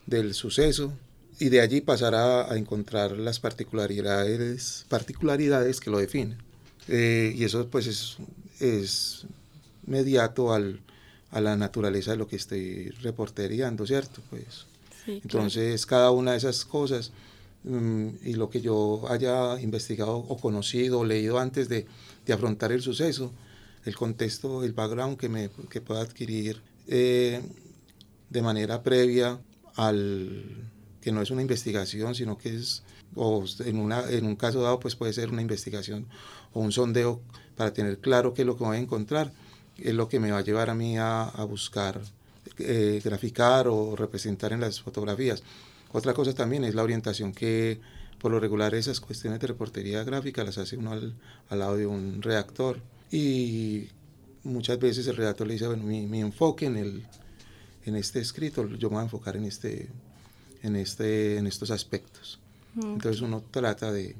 del 0.06 0.34
suceso 0.34 0.92
y 1.38 1.48
de 1.48 1.60
allí 1.60 1.80
pasar 1.80 2.16
a, 2.16 2.50
a, 2.50 2.56
encontrar 2.56 3.12
las 3.12 3.38
particularidades 3.38 4.84
particularidades 4.88 5.78
que 5.78 5.90
lo 5.90 5.98
definen. 5.98 6.38
Eh, 6.88 7.32
y 7.36 7.44
eso 7.44 7.68
pues 7.68 7.86
es, 7.86 8.16
es 8.58 9.26
mediato 9.86 10.52
al, 10.52 10.80
a 11.30 11.40
la 11.40 11.56
naturaleza 11.56 12.10
de 12.10 12.16
lo 12.16 12.26
que 12.26 12.34
estoy 12.34 12.90
reporteriando 13.00 13.86
cierto 13.86 14.20
pues 14.28 14.73
Entonces, 15.06 15.86
claro. 15.86 16.02
cada 16.02 16.10
una 16.10 16.32
de 16.32 16.38
esas 16.38 16.64
cosas 16.64 17.12
um, 17.64 18.12
y 18.22 18.34
lo 18.34 18.50
que 18.50 18.60
yo 18.60 19.04
haya 19.08 19.60
investigado 19.60 20.16
o 20.16 20.36
conocido 20.36 21.00
o 21.00 21.04
leído 21.04 21.38
antes 21.38 21.68
de, 21.68 21.86
de, 22.24 22.32
afrontar 22.32 22.72
el 22.72 22.82
suceso, 22.82 23.32
el 23.84 23.96
contexto, 23.96 24.64
el 24.64 24.72
background 24.72 25.18
que, 25.18 25.28
me, 25.28 25.50
que 25.68 25.80
pueda 25.80 26.00
adquirir 26.00 26.62
eh, 26.86 27.42
de 28.30 28.42
manera 28.42 28.82
previa 28.82 29.40
al 29.76 30.70
que 31.00 31.12
no 31.12 31.20
es 31.20 31.30
una 31.30 31.42
investigación, 31.42 32.14
sino 32.14 32.38
que 32.38 32.56
es, 32.56 32.82
o 33.14 33.44
en, 33.64 33.78
una, 33.78 34.10
en 34.10 34.24
un 34.24 34.36
caso 34.36 34.62
dado, 34.62 34.80
pues 34.80 34.96
puede 34.96 35.12
ser 35.12 35.30
una 35.30 35.42
investigación 35.42 36.06
o 36.54 36.60
un 36.60 36.72
sondeo 36.72 37.20
para 37.56 37.74
tener 37.74 37.98
claro 37.98 38.32
qué 38.32 38.42
es 38.42 38.46
lo 38.46 38.56
que 38.56 38.64
voy 38.64 38.78
a 38.78 38.80
encontrar, 38.80 39.32
es 39.76 39.94
lo 39.94 40.08
que 40.08 40.18
me 40.18 40.30
va 40.30 40.38
a 40.38 40.44
llevar 40.44 40.70
a 40.70 40.74
mí 40.74 40.96
a, 40.96 41.24
a 41.24 41.44
buscar 41.44 42.00
eh, 42.58 43.00
graficar 43.04 43.68
o 43.68 43.96
representar 43.96 44.52
en 44.52 44.60
las 44.60 44.80
fotografías. 44.80 45.42
Otra 45.92 46.12
cosa 46.14 46.34
también 46.34 46.64
es 46.64 46.74
la 46.74 46.82
orientación 46.82 47.32
que 47.32 47.80
por 48.18 48.32
lo 48.32 48.40
regular 48.40 48.74
esas 48.74 49.00
cuestiones 49.00 49.38
de 49.40 49.46
reportería 49.48 50.02
gráfica 50.02 50.44
las 50.44 50.58
hace 50.58 50.76
uno 50.76 50.92
al, 50.92 51.14
al 51.50 51.58
lado 51.58 51.76
de 51.76 51.86
un 51.86 52.22
redactor 52.22 52.80
y 53.10 53.88
muchas 54.44 54.78
veces 54.78 55.06
el 55.06 55.16
redactor 55.16 55.46
le 55.46 55.54
dice, 55.54 55.66
bueno, 55.66 55.84
mi, 55.84 56.06
mi 56.06 56.20
enfoque 56.20 56.66
en, 56.66 56.76
el, 56.76 57.06
en 57.84 57.96
este 57.96 58.20
escrito, 58.20 58.66
yo 58.68 58.88
me 58.88 58.94
voy 58.94 59.00
a 59.00 59.04
enfocar 59.04 59.36
en, 59.36 59.44
este, 59.44 59.88
en, 60.62 60.76
este, 60.76 61.36
en 61.36 61.46
estos 61.46 61.70
aspectos. 61.70 62.40
Okay. 62.76 62.92
Entonces 62.92 63.22
uno 63.22 63.44
trata 63.50 63.92
de, 63.92 64.16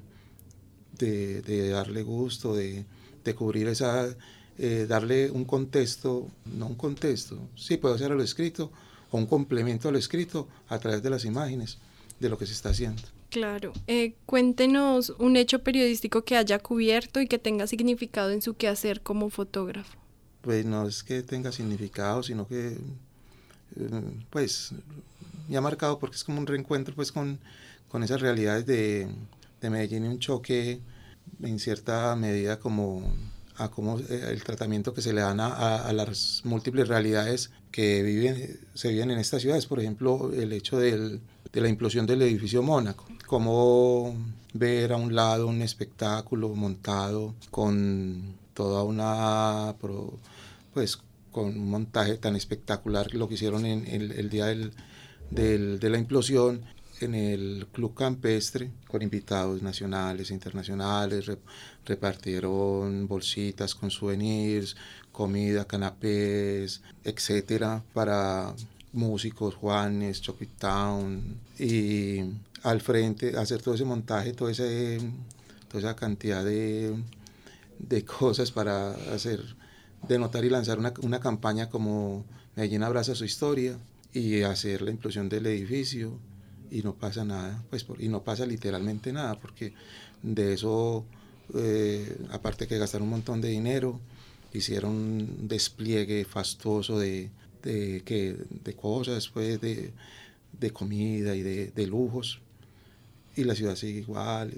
de, 0.99 1.43
de 1.43 1.71
darle 1.71 2.03
gusto, 2.03 2.55
de, 2.55 2.85
de 3.25 3.35
cubrir 3.35 3.69
esa 3.69 4.15
eh, 4.59 4.87
darle 4.89 5.31
un 5.31 5.45
contexto, 5.45 6.29
no 6.45 6.67
un 6.67 6.77
contexto, 6.77 7.39
sí 7.57 7.77
puede 7.77 7.99
ser 7.99 8.13
a 8.13 8.15
lo 8.15 8.23
escrito 8.23 8.71
o 9.11 9.19
un 9.19 9.27
complemento 9.27 9.89
a 9.89 9.93
lo 9.93 9.99
escrito 9.99 10.49
a 10.69 10.79
través 10.79 11.03
de 11.03 11.11
las 11.11 11.25
imágenes 11.25 11.79
de 12.21 12.29
lo 12.29 12.39
que 12.39 12.47
se 12.47 12.53
está 12.53 12.71
haciendo. 12.71 13.03
Claro. 13.31 13.73
Eh, 13.89 14.15
cuéntenos 14.27 15.11
un 15.19 15.37
hecho 15.37 15.65
periodístico 15.65 16.25
que 16.25 16.37
haya 16.37 16.61
cubierto 16.61 17.21
y 17.21 17.27
que 17.27 17.39
tenga 17.39 17.67
significado 17.67 18.31
en 18.31 18.43
su 18.43 18.55
quehacer 18.55 19.01
como 19.01 19.29
fotógrafo. 19.29 19.99
Pues 20.41 20.65
no 20.65 20.87
es 20.87 21.03
que 21.03 21.23
tenga 21.23 21.51
significado, 21.51 22.23
sino 22.23 22.47
que 22.47 22.77
eh, 23.77 24.03
pues 24.31 24.73
me 25.49 25.57
ha 25.57 25.61
marcado 25.61 25.99
porque 25.99 26.15
es 26.15 26.23
como 26.23 26.39
un 26.39 26.47
reencuentro 26.47 26.95
pues 26.95 27.11
con, 27.11 27.41
con 27.89 28.05
esas 28.05 28.21
realidades 28.21 28.67
de, 28.67 29.09
de 29.61 29.71
Medellín 29.71 30.05
y 30.05 30.09
un 30.09 30.21
choque 30.21 30.81
en 31.43 31.59
cierta 31.59 32.15
medida 32.15 32.61
como 32.61 33.13
a 33.57 33.71
cómo 33.71 33.99
eh, 33.99 34.29
el 34.31 34.43
tratamiento 34.43 34.95
que 34.95 35.03
se 35.03 35.13
le 35.13 35.21
dan 35.21 35.41
a, 35.41 35.93
las 35.93 36.43
múltiples 36.45 36.89
realidades 36.89 37.51
que 37.71 38.03
viven, 38.03 38.61
se 38.75 38.89
viven 38.89 39.11
en 39.11 39.19
estas 39.19 39.43
ciudades. 39.43 39.67
Por 39.67 39.81
ejemplo, 39.81 40.33
el 40.33 40.53
hecho 40.53 40.79
de 40.79 41.21
la 41.53 41.69
implosión 41.69 42.07
del 42.07 42.23
edificio 42.23 42.63
Mónaco. 42.63 43.07
Cómo 43.27 44.17
ver 44.53 44.93
a 44.93 44.97
un 44.97 45.15
lado 45.15 45.47
un 45.47 45.63
espectáculo 45.63 46.49
montado 46.51 47.35
con 47.51 48.35
toda 48.55 48.83
una, 48.83 49.75
pues 50.73 50.99
con 51.33 51.47
un 51.47 51.69
montaje 51.69 52.17
tan 52.17 52.37
espectacular, 52.37 53.13
lo 53.15 53.29
que 53.29 53.35
hicieron 53.35 53.67
en, 53.67 53.87
el, 53.89 54.13
el 54.13 54.31
día 54.31 54.47
de 54.47 55.91
la 55.91 55.99
implosión, 55.99 56.63
en 57.01 57.15
el 57.15 57.67
Club 57.73 57.95
Campestre 57.95 58.71
con 58.89 59.03
invitados 59.03 59.63
nacionales 59.63 60.31
e 60.31 60.35
internacionales, 60.35 61.31
repartieron 61.85 63.07
bolsitas 63.09 63.75
con 63.75 63.91
souvenirs, 63.91 64.77
comida, 65.13 65.65
canapés, 65.67 66.83
etcétera, 67.05 67.83
para 67.93 68.55
músicos, 68.93 69.55
Juanes, 69.55 70.23
Town 70.59 71.39
y 71.59 72.21
al 72.63 72.81
frente 72.81 73.37
hacer 73.37 73.61
todo 73.61 73.75
ese 73.75 73.85
montaje, 73.85 74.33
todo 74.33 74.49
ese, 74.49 74.99
toda 75.69 75.81
esa 75.81 75.97
cantidad 75.97 76.45
de, 76.45 76.95
de 77.79 78.05
cosas 78.05 78.51
para 78.53 78.93
hacer, 79.13 79.41
denotar 80.09 80.45
y 80.45 80.51
lanzar 80.51 80.79
una, 80.79 80.95
una 81.03 81.21
campaña 81.21 81.69
como 81.69 82.25
Medellín 82.57 82.85
abraza 82.85 83.15
su 83.15 83.25
historia 83.25 83.79
y 84.13 84.43
hacer 84.43 84.83
la 84.83 84.93
implosión 84.93 85.29
del 85.29 85.47
edificio 85.47 86.19
y 86.71 86.83
no 86.83 86.95
pasa 86.95 87.25
nada, 87.25 87.63
pues, 87.71 87.87
y 87.99 88.09
no 88.09 88.23
pasa 88.23 88.47
literalmente 88.47 89.13
nada, 89.13 89.39
porque 89.39 89.75
de 90.23 90.55
eso, 90.55 91.05
eh, 91.55 92.17
aparte 92.31 92.67
que 92.67 92.79
gastaron 92.79 93.07
un 93.07 93.11
montón 93.11 93.41
de 93.41 93.49
dinero, 93.49 94.01
hicieron 94.53 94.93
un 94.93 95.49
despliegue 95.49 96.25
fastuoso 96.25 96.99
de, 96.99 97.31
de, 97.63 98.03
que, 98.05 98.37
de 98.65 98.75
cosas, 98.75 99.29
pues, 99.29 99.61
de, 99.61 99.93
de 100.59 100.71
comida 100.71 101.35
y 101.35 101.43
de, 101.43 101.69
de, 101.69 101.87
lujos, 101.87 102.41
y 103.37 103.45
la 103.45 103.55
ciudad 103.55 103.77
sigue 103.77 104.01
igual. 104.01 104.53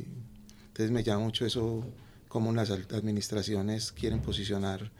entonces 0.69 0.91
me 0.91 1.03
llama 1.03 1.25
mucho 1.25 1.47
eso, 1.47 1.85
cómo 2.29 2.53
las 2.53 2.71
administraciones 2.71 3.93
quieren 3.93 4.21
posicionar 4.21 4.91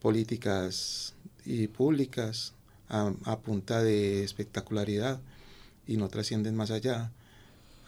políticas 0.00 1.14
y 1.44 1.66
públicas 1.66 2.54
a 2.88 3.38
punta 3.38 3.82
de 3.82 4.24
espectacularidad 4.24 5.20
y 5.86 5.96
no 5.96 6.08
trascienden 6.08 6.56
más 6.56 6.70
allá. 6.70 7.10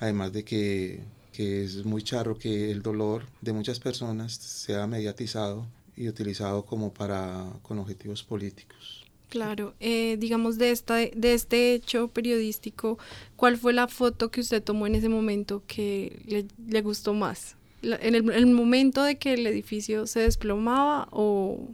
Además 0.00 0.32
de 0.32 0.44
que, 0.44 1.00
que 1.32 1.64
es 1.64 1.84
muy 1.84 2.02
charro 2.02 2.38
que 2.38 2.70
el 2.70 2.82
dolor 2.82 3.24
de 3.40 3.52
muchas 3.52 3.78
personas 3.78 4.34
sea 4.34 4.86
mediatizado 4.86 5.66
y 5.96 6.08
utilizado 6.08 6.64
como 6.64 6.92
para 6.92 7.46
con 7.62 7.78
objetivos 7.78 8.22
políticos. 8.22 9.04
Claro, 9.28 9.74
eh, 9.80 10.16
digamos 10.18 10.58
de 10.58 10.72
esta 10.72 10.96
de 10.96 11.32
este 11.32 11.72
hecho 11.72 12.08
periodístico, 12.08 12.98
¿cuál 13.36 13.56
fue 13.56 13.72
la 13.72 13.88
foto 13.88 14.30
que 14.30 14.40
usted 14.40 14.62
tomó 14.62 14.86
en 14.86 14.94
ese 14.94 15.08
momento 15.08 15.62
que 15.66 16.20
le, 16.26 16.46
le 16.68 16.82
gustó 16.82 17.14
más? 17.14 17.56
¿En 17.82 18.14
el, 18.14 18.30
el, 18.30 18.46
momento 18.46 19.02
de 19.02 19.16
que 19.16 19.32
el 19.32 19.46
edificio 19.46 20.06
se 20.06 20.20
desplomaba 20.20 21.08
o...? 21.10 21.66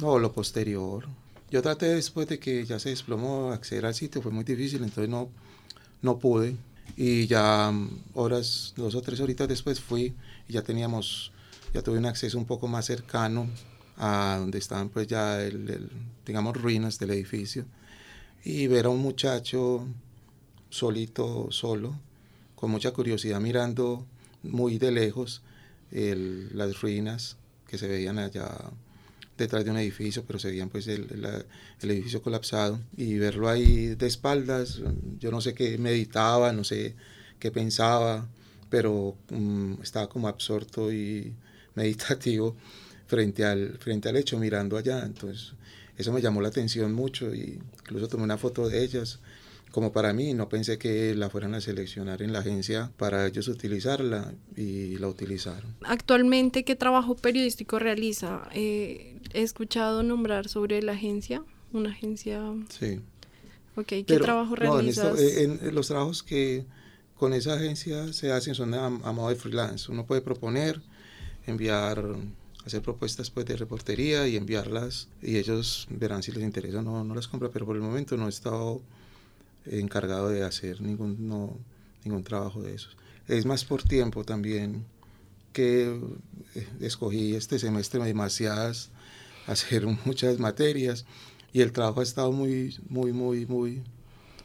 No, 0.00 0.18
lo 0.18 0.32
posterior. 0.32 1.06
Yo 1.50 1.62
traté 1.62 1.86
después 1.86 2.28
de 2.28 2.38
que 2.38 2.64
ya 2.64 2.78
se 2.78 2.90
desplomó 2.90 3.50
acceder 3.52 3.86
al 3.86 3.94
sitio, 3.94 4.22
fue 4.22 4.30
muy 4.30 4.44
difícil, 4.44 4.82
entonces 4.82 5.08
no, 5.08 5.28
no 6.02 6.18
pude. 6.18 6.56
Y 6.96 7.26
ya 7.26 7.70
mm, 7.70 8.02
horas, 8.14 8.72
dos 8.76 8.94
o 8.94 9.02
tres 9.02 9.20
horitas 9.20 9.48
después 9.48 9.80
fui 9.80 10.14
y 10.48 10.52
ya 10.52 10.62
teníamos, 10.62 11.32
ya 11.74 11.82
tuve 11.82 11.98
un 11.98 12.06
acceso 12.06 12.38
un 12.38 12.46
poco 12.46 12.68
más 12.68 12.86
cercano 12.86 13.48
a 13.96 14.36
donde 14.38 14.58
estaban 14.58 14.88
pues 14.88 15.06
ya, 15.06 15.42
el, 15.42 15.68
el, 15.68 15.90
digamos, 16.24 16.56
ruinas 16.56 16.98
del 16.98 17.10
edificio. 17.10 17.66
Y 18.44 18.66
ver 18.68 18.86
a 18.86 18.88
un 18.90 19.00
muchacho 19.00 19.86
solito, 20.70 21.48
solo, 21.50 21.94
con 22.54 22.70
mucha 22.70 22.92
curiosidad 22.92 23.40
mirando 23.40 24.06
muy 24.42 24.78
de 24.78 24.92
lejos 24.92 25.42
las 25.90 26.80
ruinas 26.80 27.36
que 27.66 27.78
se 27.78 27.88
veían 27.88 28.18
allá 28.18 28.48
detrás 29.44 29.64
de 29.64 29.70
un 29.70 29.78
edificio, 29.78 30.24
pero 30.26 30.38
se 30.38 30.48
veían 30.48 30.68
pues 30.68 30.86
el, 30.88 31.06
el, 31.10 31.26
el, 31.80 31.90
edificio 31.90 32.22
colapsado 32.22 32.80
y 32.96 33.18
verlo 33.18 33.48
ahí 33.48 33.94
de 33.94 34.06
espaldas, 34.06 34.80
yo 35.18 35.30
no 35.30 35.40
sé 35.40 35.54
qué 35.54 35.78
meditaba, 35.78 36.52
no 36.52 36.64
sé 36.64 36.94
qué 37.38 37.50
pensaba, 37.50 38.28
pero 38.68 39.16
um, 39.30 39.80
estaba 39.82 40.08
como 40.08 40.28
absorto 40.28 40.92
y 40.92 41.34
meditativo 41.74 42.56
frente 43.06 43.44
al, 43.44 43.78
frente 43.78 44.08
al 44.08 44.16
hecho, 44.16 44.38
mirando 44.38 44.76
allá, 44.76 45.02
entonces 45.04 45.54
eso 45.96 46.12
me 46.12 46.22
llamó 46.22 46.40
la 46.40 46.48
atención 46.48 46.92
mucho 46.92 47.34
y 47.34 47.60
incluso 47.80 48.08
tomé 48.08 48.24
una 48.24 48.38
foto 48.38 48.68
de 48.68 48.82
ellas 48.82 49.20
como 49.70 49.92
para 49.92 50.12
mí, 50.12 50.34
no 50.34 50.48
pensé 50.48 50.78
que 50.78 51.14
la 51.14 51.30
fueran 51.30 51.54
a 51.54 51.60
seleccionar 51.60 52.22
en 52.22 52.32
la 52.32 52.40
agencia 52.40 52.90
para 52.96 53.26
ellos 53.26 53.46
utilizarla 53.48 54.34
y 54.56 54.98
la 54.98 55.08
utilizaron. 55.08 55.76
Actualmente, 55.84 56.64
¿qué 56.64 56.74
trabajo 56.74 57.14
periodístico 57.14 57.78
realiza? 57.78 58.48
Eh, 58.52 59.09
he 59.32 59.42
escuchado 59.42 60.02
nombrar 60.02 60.48
sobre 60.48 60.82
la 60.82 60.92
agencia, 60.92 61.42
una 61.72 61.90
agencia... 61.90 62.42
Sí. 62.68 63.00
Ok, 63.76 63.86
¿qué 63.86 64.04
Pero, 64.06 64.24
trabajo 64.24 64.56
realizas? 64.56 65.04
No, 65.04 65.18
en, 65.18 65.26
esto, 65.26 65.40
en, 65.40 65.68
en, 65.68 65.74
los 65.74 65.88
trabajos 65.88 66.22
que 66.22 66.64
con 67.16 67.32
esa 67.32 67.54
agencia 67.54 68.12
se 68.12 68.32
hacen 68.32 68.54
son 68.54 68.74
a, 68.74 68.86
a 68.86 69.12
modo 69.12 69.28
de 69.28 69.36
freelance. 69.36 69.90
Uno 69.90 70.04
puede 70.04 70.20
proponer, 70.20 70.80
enviar 71.46 72.04
hacer 72.64 72.82
propuestas 72.82 73.30
pues 73.30 73.46
de 73.46 73.56
reportería 73.56 74.26
y 74.28 74.36
enviarlas 74.36 75.08
y 75.22 75.36
ellos 75.36 75.86
verán 75.90 76.22
si 76.22 76.32
les 76.32 76.42
interesa 76.42 76.80
o 76.80 76.82
no, 76.82 77.04
no 77.04 77.14
las 77.14 77.28
compra, 77.28 77.48
pero 77.50 77.66
por 77.66 77.76
el 77.76 77.82
momento 77.82 78.16
no 78.16 78.26
he 78.26 78.30
estado 78.30 78.82
encargado 79.66 80.28
de 80.28 80.42
hacer 80.42 80.80
ningún, 80.80 81.28
no, 81.28 81.56
ningún 82.04 82.22
trabajo 82.22 82.62
de 82.62 82.74
esos. 82.74 82.96
Es 83.28 83.46
más 83.46 83.64
por 83.64 83.82
tiempo 83.82 84.24
también 84.24 84.84
que 85.52 86.00
eh, 86.54 86.68
escogí 86.80 87.34
este 87.34 87.58
semestre 87.58 88.02
demasiadas, 88.02 88.90
hacer 89.46 89.86
muchas 90.04 90.38
materias 90.38 91.04
y 91.52 91.60
el 91.60 91.72
trabajo 91.72 92.00
ha 92.00 92.02
estado 92.02 92.32
muy, 92.32 92.76
muy, 92.88 93.12
muy, 93.12 93.46
muy, 93.46 93.82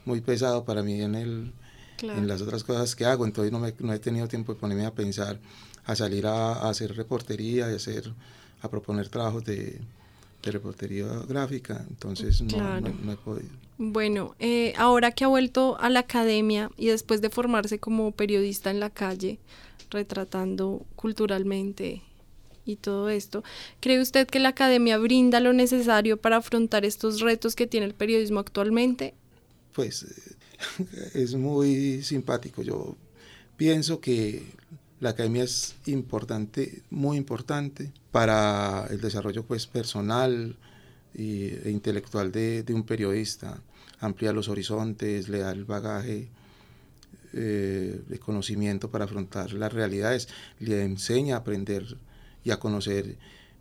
muy 0.04 0.20
pesado 0.20 0.64
para 0.64 0.82
mí 0.82 1.00
en, 1.00 1.14
el, 1.14 1.52
claro. 1.96 2.18
en 2.18 2.28
las 2.28 2.42
otras 2.42 2.64
cosas 2.64 2.96
que 2.96 3.04
hago, 3.04 3.24
entonces 3.24 3.52
no, 3.52 3.60
me, 3.60 3.72
no 3.78 3.92
he 3.92 3.98
tenido 3.98 4.26
tiempo 4.28 4.54
de 4.54 4.60
ponerme 4.60 4.86
a 4.86 4.94
pensar, 4.94 5.38
a 5.84 5.94
salir 5.94 6.26
a, 6.26 6.54
a 6.54 6.70
hacer 6.70 6.96
reportería, 6.96 7.66
a, 7.66 7.74
hacer, 7.74 8.12
a 8.60 8.68
proponer 8.68 9.08
trabajos 9.08 9.44
de, 9.44 9.80
de 10.42 10.50
reportería 10.50 11.06
gráfica, 11.28 11.84
entonces 11.88 12.40
no, 12.42 12.48
claro. 12.48 12.88
no, 12.88 12.94
no 13.04 13.12
he 13.12 13.16
podido. 13.16 13.50
Bueno, 13.78 14.34
eh, 14.38 14.72
ahora 14.78 15.10
que 15.12 15.24
ha 15.24 15.28
vuelto 15.28 15.76
a 15.78 15.90
la 15.90 16.00
academia 16.00 16.70
y 16.78 16.86
después 16.86 17.20
de 17.20 17.28
formarse 17.28 17.78
como 17.78 18.10
periodista 18.12 18.70
en 18.70 18.80
la 18.80 18.88
calle, 18.88 19.38
retratando 19.90 20.82
culturalmente 20.96 22.02
y 22.66 22.76
todo 22.76 23.08
esto, 23.08 23.44
¿cree 23.80 24.00
usted 24.00 24.26
que 24.26 24.40
la 24.40 24.50
academia 24.50 24.98
brinda 24.98 25.40
lo 25.40 25.52
necesario 25.52 26.16
para 26.16 26.36
afrontar 26.36 26.84
estos 26.84 27.20
retos 27.20 27.54
que 27.56 27.66
tiene 27.66 27.86
el 27.86 27.94
periodismo 27.94 28.40
actualmente? 28.40 29.14
Pues 29.72 30.06
es 31.14 31.34
muy 31.34 32.02
simpático. 32.02 32.62
Yo 32.62 32.96
pienso 33.56 34.00
que 34.00 34.42
la 35.00 35.10
academia 35.10 35.44
es 35.44 35.76
importante, 35.86 36.82
muy 36.90 37.16
importante 37.16 37.92
para 38.10 38.86
el 38.90 39.00
desarrollo 39.00 39.44
pues 39.44 39.66
personal, 39.66 40.56
y, 41.14 41.46
e 41.64 41.70
intelectual 41.70 42.30
de, 42.30 42.62
de, 42.62 42.74
un 42.74 42.84
periodista, 42.84 43.58
amplía 44.00 44.32
los 44.32 44.48
horizontes, 44.48 45.28
le 45.28 45.38
da 45.38 45.52
el 45.52 45.64
bagaje 45.64 46.28
eh, 47.32 48.00
de 48.06 48.18
conocimiento 48.18 48.90
para 48.90 49.04
afrontar 49.04 49.52
las 49.52 49.72
realidades, 49.72 50.28
le 50.60 50.84
enseña 50.84 51.36
a 51.36 51.38
aprender 51.38 51.96
y 52.46 52.52
a 52.52 52.60
conocer 52.60 53.18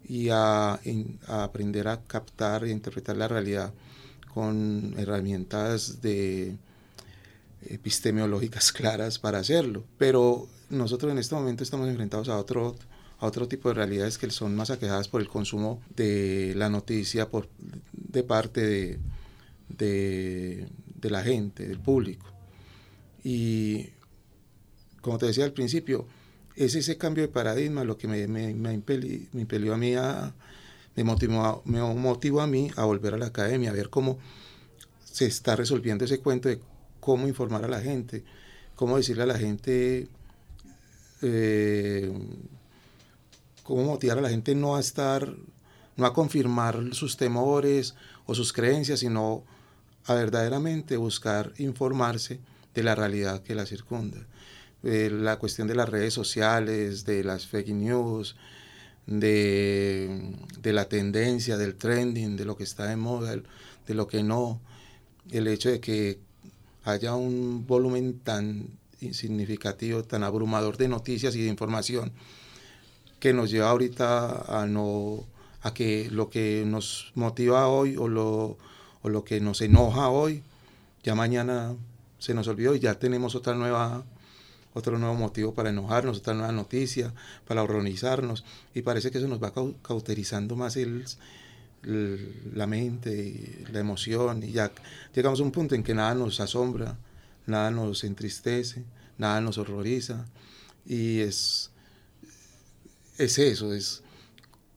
y 0.07 0.29
a, 0.29 0.79
aprender 1.27 1.87
a 1.87 2.03
captar 2.03 2.63
e 2.65 2.69
interpretar 2.69 3.17
la 3.17 3.27
realidad 3.27 3.73
con 4.31 4.93
herramientas 4.97 6.03
de 6.03 6.55
epistemológicas 7.63 8.71
claras 8.77 9.17
para 9.17 9.39
hacerlo. 9.39 9.83
Pero 9.97 10.47
nosotros 10.69 11.11
en 11.11 11.17
este 11.17 11.33
momento 11.33 11.63
estamos 11.63 11.89
enfrentados 11.89 12.29
a 12.29 12.37
otro 12.37 12.75
a 13.17 13.25
otro 13.25 13.47
tipo 13.47 13.69
de 13.69 13.75
realidades 13.75 14.17
que 14.17 14.29
son 14.29 14.55
más 14.55 14.69
aquejadas 14.69 15.07
por 15.07 15.21
el 15.21 15.29
consumo 15.29 15.81
de 15.95 16.53
la 16.55 16.69
noticia 16.69 17.29
por, 17.29 17.47
de 17.93 18.23
parte 18.23 18.61
de, 18.61 18.99
de, 19.69 20.67
de 20.95 21.09
la 21.09 21.23
gente, 21.23 21.65
del 21.65 21.79
público. 21.79 22.27
Y 23.23 23.87
como 24.99 25.17
te 25.17 25.27
decía 25.27 25.45
al 25.45 25.53
principio, 25.53 26.05
es 26.55 26.75
ese 26.75 26.97
cambio 26.97 27.23
de 27.23 27.27
paradigma 27.27 27.83
lo 27.83 27.97
que 27.97 28.07
me, 28.07 28.27
me, 28.27 28.73
impeli, 28.73 29.27
me 29.33 29.41
impelió 29.41 29.73
a 29.73 29.77
mí 29.77 29.95
a, 29.95 30.33
me 30.95 31.03
motivó, 31.03 31.61
me 31.65 31.81
motivó 31.81 32.41
a 32.41 32.47
mí 32.47 32.71
a 32.75 32.85
volver 32.85 33.13
a 33.13 33.17
la 33.17 33.27
academia, 33.27 33.71
a 33.71 33.73
ver 33.73 33.89
cómo 33.89 34.17
se 35.03 35.25
está 35.25 35.55
resolviendo 35.55 36.05
ese 36.05 36.19
cuento 36.19 36.49
de 36.49 36.59
cómo 36.99 37.27
informar 37.27 37.65
a 37.65 37.67
la 37.67 37.81
gente, 37.81 38.23
cómo 38.75 38.97
decirle 38.97 39.23
a 39.23 39.27
la 39.27 39.37
gente 39.37 40.07
eh, 41.21 42.11
cómo 43.63 43.83
motivar 43.83 44.19
a 44.19 44.21
la 44.21 44.29
gente 44.29 44.53
no 44.55 44.75
a 44.75 44.79
estar, 44.79 45.33
no 45.97 46.05
a 46.05 46.13
confirmar 46.13 46.93
sus 46.93 47.17
temores 47.17 47.95
o 48.25 48.35
sus 48.35 48.53
creencias, 48.53 48.99
sino 48.99 49.43
a 50.05 50.13
verdaderamente 50.13 50.97
buscar 50.97 51.53
informarse 51.57 52.39
de 52.73 52.83
la 52.83 52.93
realidad 52.93 53.41
que 53.41 53.55
la 53.55 53.65
circunda. 53.65 54.27
Eh, 54.85 55.09
la 55.11 55.37
cuestión 55.39 55.67
de 55.67 55.73
las 55.73 55.89
redes 55.89 56.13
sociales, 56.13 57.05
de 57.05 57.23
las 57.23 57.47
fake 57.47 57.69
news, 57.69 58.35
de, 59.07 60.35
de, 60.61 60.73
la 60.73 60.87
tendencia, 60.87 61.57
del 61.57 61.73
trending, 61.73 62.37
de 62.37 62.45
lo 62.45 62.55
que 62.55 62.65
está 62.65 62.85
de 62.85 62.95
moda, 62.95 63.35
de 63.87 63.93
lo 63.95 64.07
que 64.07 64.21
no, 64.21 64.61
el 65.31 65.47
hecho 65.47 65.71
de 65.71 65.79
que 65.79 66.19
haya 66.83 67.15
un 67.15 67.65
volumen 67.65 68.19
tan 68.19 68.67
significativo, 69.11 70.03
tan 70.03 70.23
abrumador 70.23 70.77
de 70.77 70.87
noticias 70.87 71.35
y 71.35 71.41
de 71.41 71.49
información 71.49 72.11
que 73.19 73.33
nos 73.33 73.49
lleva 73.49 73.71
ahorita 73.71 74.61
a 74.61 74.67
no 74.67 75.25
a 75.63 75.73
que 75.73 76.09
lo 76.11 76.29
que 76.29 76.63
nos 76.63 77.11
motiva 77.15 77.67
hoy 77.67 77.97
o 77.97 78.07
lo, 78.07 78.55
o 79.01 79.09
lo 79.09 79.23
que 79.23 79.41
nos 79.41 79.61
enoja 79.61 80.09
hoy, 80.09 80.43
ya 81.03 81.15
mañana 81.15 81.73
se 82.19 82.35
nos 82.35 82.47
olvidó 82.47 82.75
y 82.75 82.79
ya 82.79 82.99
tenemos 82.99 83.33
otra 83.33 83.55
nueva 83.55 84.03
otro 84.75 84.99
nuevo 84.99 85.15
motivo 85.15 85.53
para 85.53 85.69
enojarnos, 85.69 86.17
otra 86.17 86.33
nueva 86.35 86.51
noticia, 86.51 87.13
para 87.47 87.63
horrorizarnos, 87.63 88.43
y 88.75 88.83
parece 88.83 89.09
que 89.09 89.17
eso 89.17 89.27
nos 89.27 89.41
va 89.41 89.53
cauterizando 89.81 90.55
más 90.55 90.75
el, 90.75 91.05
la 92.53 92.67
mente, 92.67 93.65
la 93.71 93.79
emoción, 93.79 94.43
y 94.43 94.51
ya 94.51 94.71
llegamos 95.13 95.39
a 95.39 95.43
un 95.43 95.51
punto 95.51 95.75
en 95.75 95.83
que 95.83 95.95
nada 95.95 96.13
nos 96.13 96.39
asombra, 96.39 96.97
nada 97.47 97.71
nos 97.71 98.03
entristece, 98.03 98.83
nada 99.17 99.39
nos 99.39 99.57
horroriza, 99.57 100.25
y 100.85 101.21
es, 101.21 101.71
es 103.17 103.39
eso, 103.39 103.73
es 103.73 104.03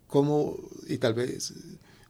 como, 0.07 0.57
y 0.87 0.99
tal 0.99 1.15
vez 1.15 1.53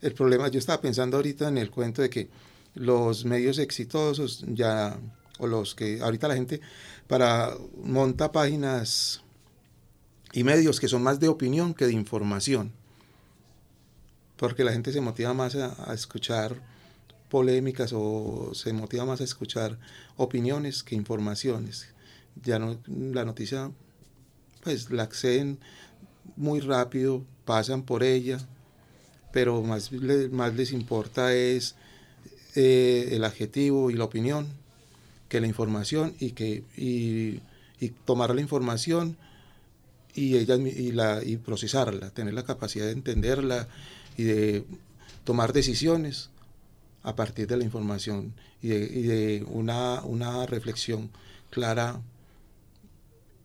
el 0.02 0.12
problema, 0.12 0.48
yo 0.48 0.58
estaba 0.58 0.80
pensando 0.80 1.16
ahorita 1.16 1.48
en 1.48 1.58
el 1.58 1.70
cuento 1.70 2.02
de 2.02 2.10
que 2.10 2.28
los 2.74 3.24
medios 3.24 3.58
exitosos 3.58 4.44
ya, 4.46 4.98
o 5.38 5.46
los 5.46 5.74
que 5.74 6.00
ahorita 6.00 6.28
la 6.28 6.34
gente 6.34 6.60
para 7.06 7.56
monta 7.82 8.30
páginas 8.32 9.22
y 10.32 10.44
medios 10.44 10.78
que 10.78 10.88
son 10.88 11.02
más 11.02 11.20
de 11.20 11.28
opinión 11.28 11.74
que 11.74 11.86
de 11.86 11.92
información. 11.92 12.72
Porque 14.36 14.62
la 14.62 14.72
gente 14.72 14.92
se 14.92 15.00
motiva 15.00 15.34
más 15.34 15.56
a, 15.56 15.92
escuchar 15.94 16.56
polémicas 17.28 17.92
o 17.92 18.52
se 18.54 18.72
motiva 18.72 19.04
más 19.04 19.20
a 19.20 19.24
escuchar 19.24 19.78
opiniones 20.16 20.82
que 20.82 20.94
informaciones. 20.94 21.88
Ya 22.44 22.58
no, 22.58 22.78
la 22.86 23.24
noticia, 23.24 23.72
pues 24.62 24.90
la 24.90 25.02
acceden 25.04 25.58
muy 26.36 26.60
rápido, 26.60 27.24
pasan 27.44 27.82
por 27.82 28.04
ella, 28.04 28.38
pero 29.32 29.62
más, 29.62 29.90
más 30.30 30.54
les 30.54 30.72
importa 30.72 31.34
es 31.34 31.74
eh, 32.54 33.08
el 33.12 33.24
adjetivo 33.24 33.90
y 33.90 33.94
la 33.94 34.04
opinión 34.04 34.46
que 35.28 35.40
la 35.40 35.46
información 35.46 36.14
y 36.18 36.32
que 36.32 36.64
y, 36.76 37.40
tomar 38.04 38.34
la 38.34 38.40
información 38.40 39.16
y 40.14 40.36
ella 40.36 40.56
y 40.56 40.90
la 40.90 41.22
y 41.22 41.36
procesarla, 41.36 42.10
tener 42.10 42.34
la 42.34 42.42
capacidad 42.42 42.86
de 42.86 42.92
entenderla 42.92 43.68
y 44.16 44.24
de 44.24 44.64
tomar 45.24 45.52
decisiones 45.52 46.30
a 47.02 47.14
partir 47.14 47.46
de 47.46 47.56
la 47.56 47.64
información 47.64 48.34
y 48.60 48.68
de, 48.68 49.46
una, 49.48 50.02
una 50.02 50.44
reflexión 50.46 51.10
clara 51.50 52.00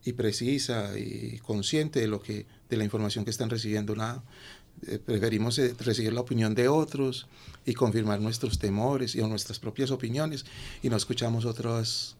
y 0.04 0.12
precisa 0.12 0.98
y 0.98 1.38
consciente 1.38 2.00
de 2.00 2.08
lo 2.08 2.20
que 2.20 2.46
de 2.68 2.76
la 2.76 2.84
información 2.84 3.24
que 3.24 3.30
están 3.30 3.50
recibiendo 3.50 3.96
nada 3.96 4.22
eh, 4.86 4.98
preferimos 4.98 5.58
eh, 5.58 5.74
recibir 5.78 6.12
la 6.12 6.20
opinión 6.20 6.54
de 6.54 6.68
otros 6.68 7.26
y 7.64 7.74
confirmar 7.74 8.20
nuestros 8.20 8.58
temores 8.58 9.14
y 9.14 9.22
nuestras 9.22 9.58
propias 9.58 9.90
opiniones 9.90 10.44
y 10.82 10.88
no 10.88 10.96
escuchamos 10.96 11.44
otras 11.44 12.16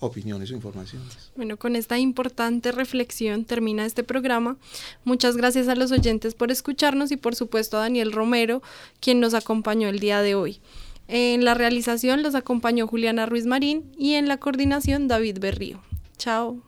opiniones 0.00 0.50
o 0.50 0.54
informaciones. 0.54 1.30
Bueno, 1.36 1.56
con 1.56 1.76
esta 1.76 1.98
importante 1.98 2.72
reflexión 2.72 3.44
termina 3.44 3.84
este 3.84 4.04
programa. 4.04 4.56
Muchas 5.04 5.36
gracias 5.36 5.68
a 5.68 5.74
los 5.74 5.92
oyentes 5.92 6.34
por 6.34 6.50
escucharnos 6.50 7.10
y 7.10 7.16
por 7.16 7.34
supuesto 7.34 7.76
a 7.76 7.80
Daniel 7.80 8.12
Romero, 8.12 8.62
quien 9.00 9.20
nos 9.20 9.34
acompañó 9.34 9.88
el 9.88 9.98
día 9.98 10.22
de 10.22 10.34
hoy. 10.34 10.60
En 11.08 11.44
la 11.44 11.54
realización 11.54 12.22
los 12.22 12.34
acompañó 12.34 12.86
Juliana 12.86 13.26
Ruiz 13.26 13.46
Marín 13.46 13.90
y 13.96 14.14
en 14.14 14.28
la 14.28 14.38
coordinación 14.38 15.08
David 15.08 15.38
Berrío. 15.40 15.80
Chao. 16.18 16.67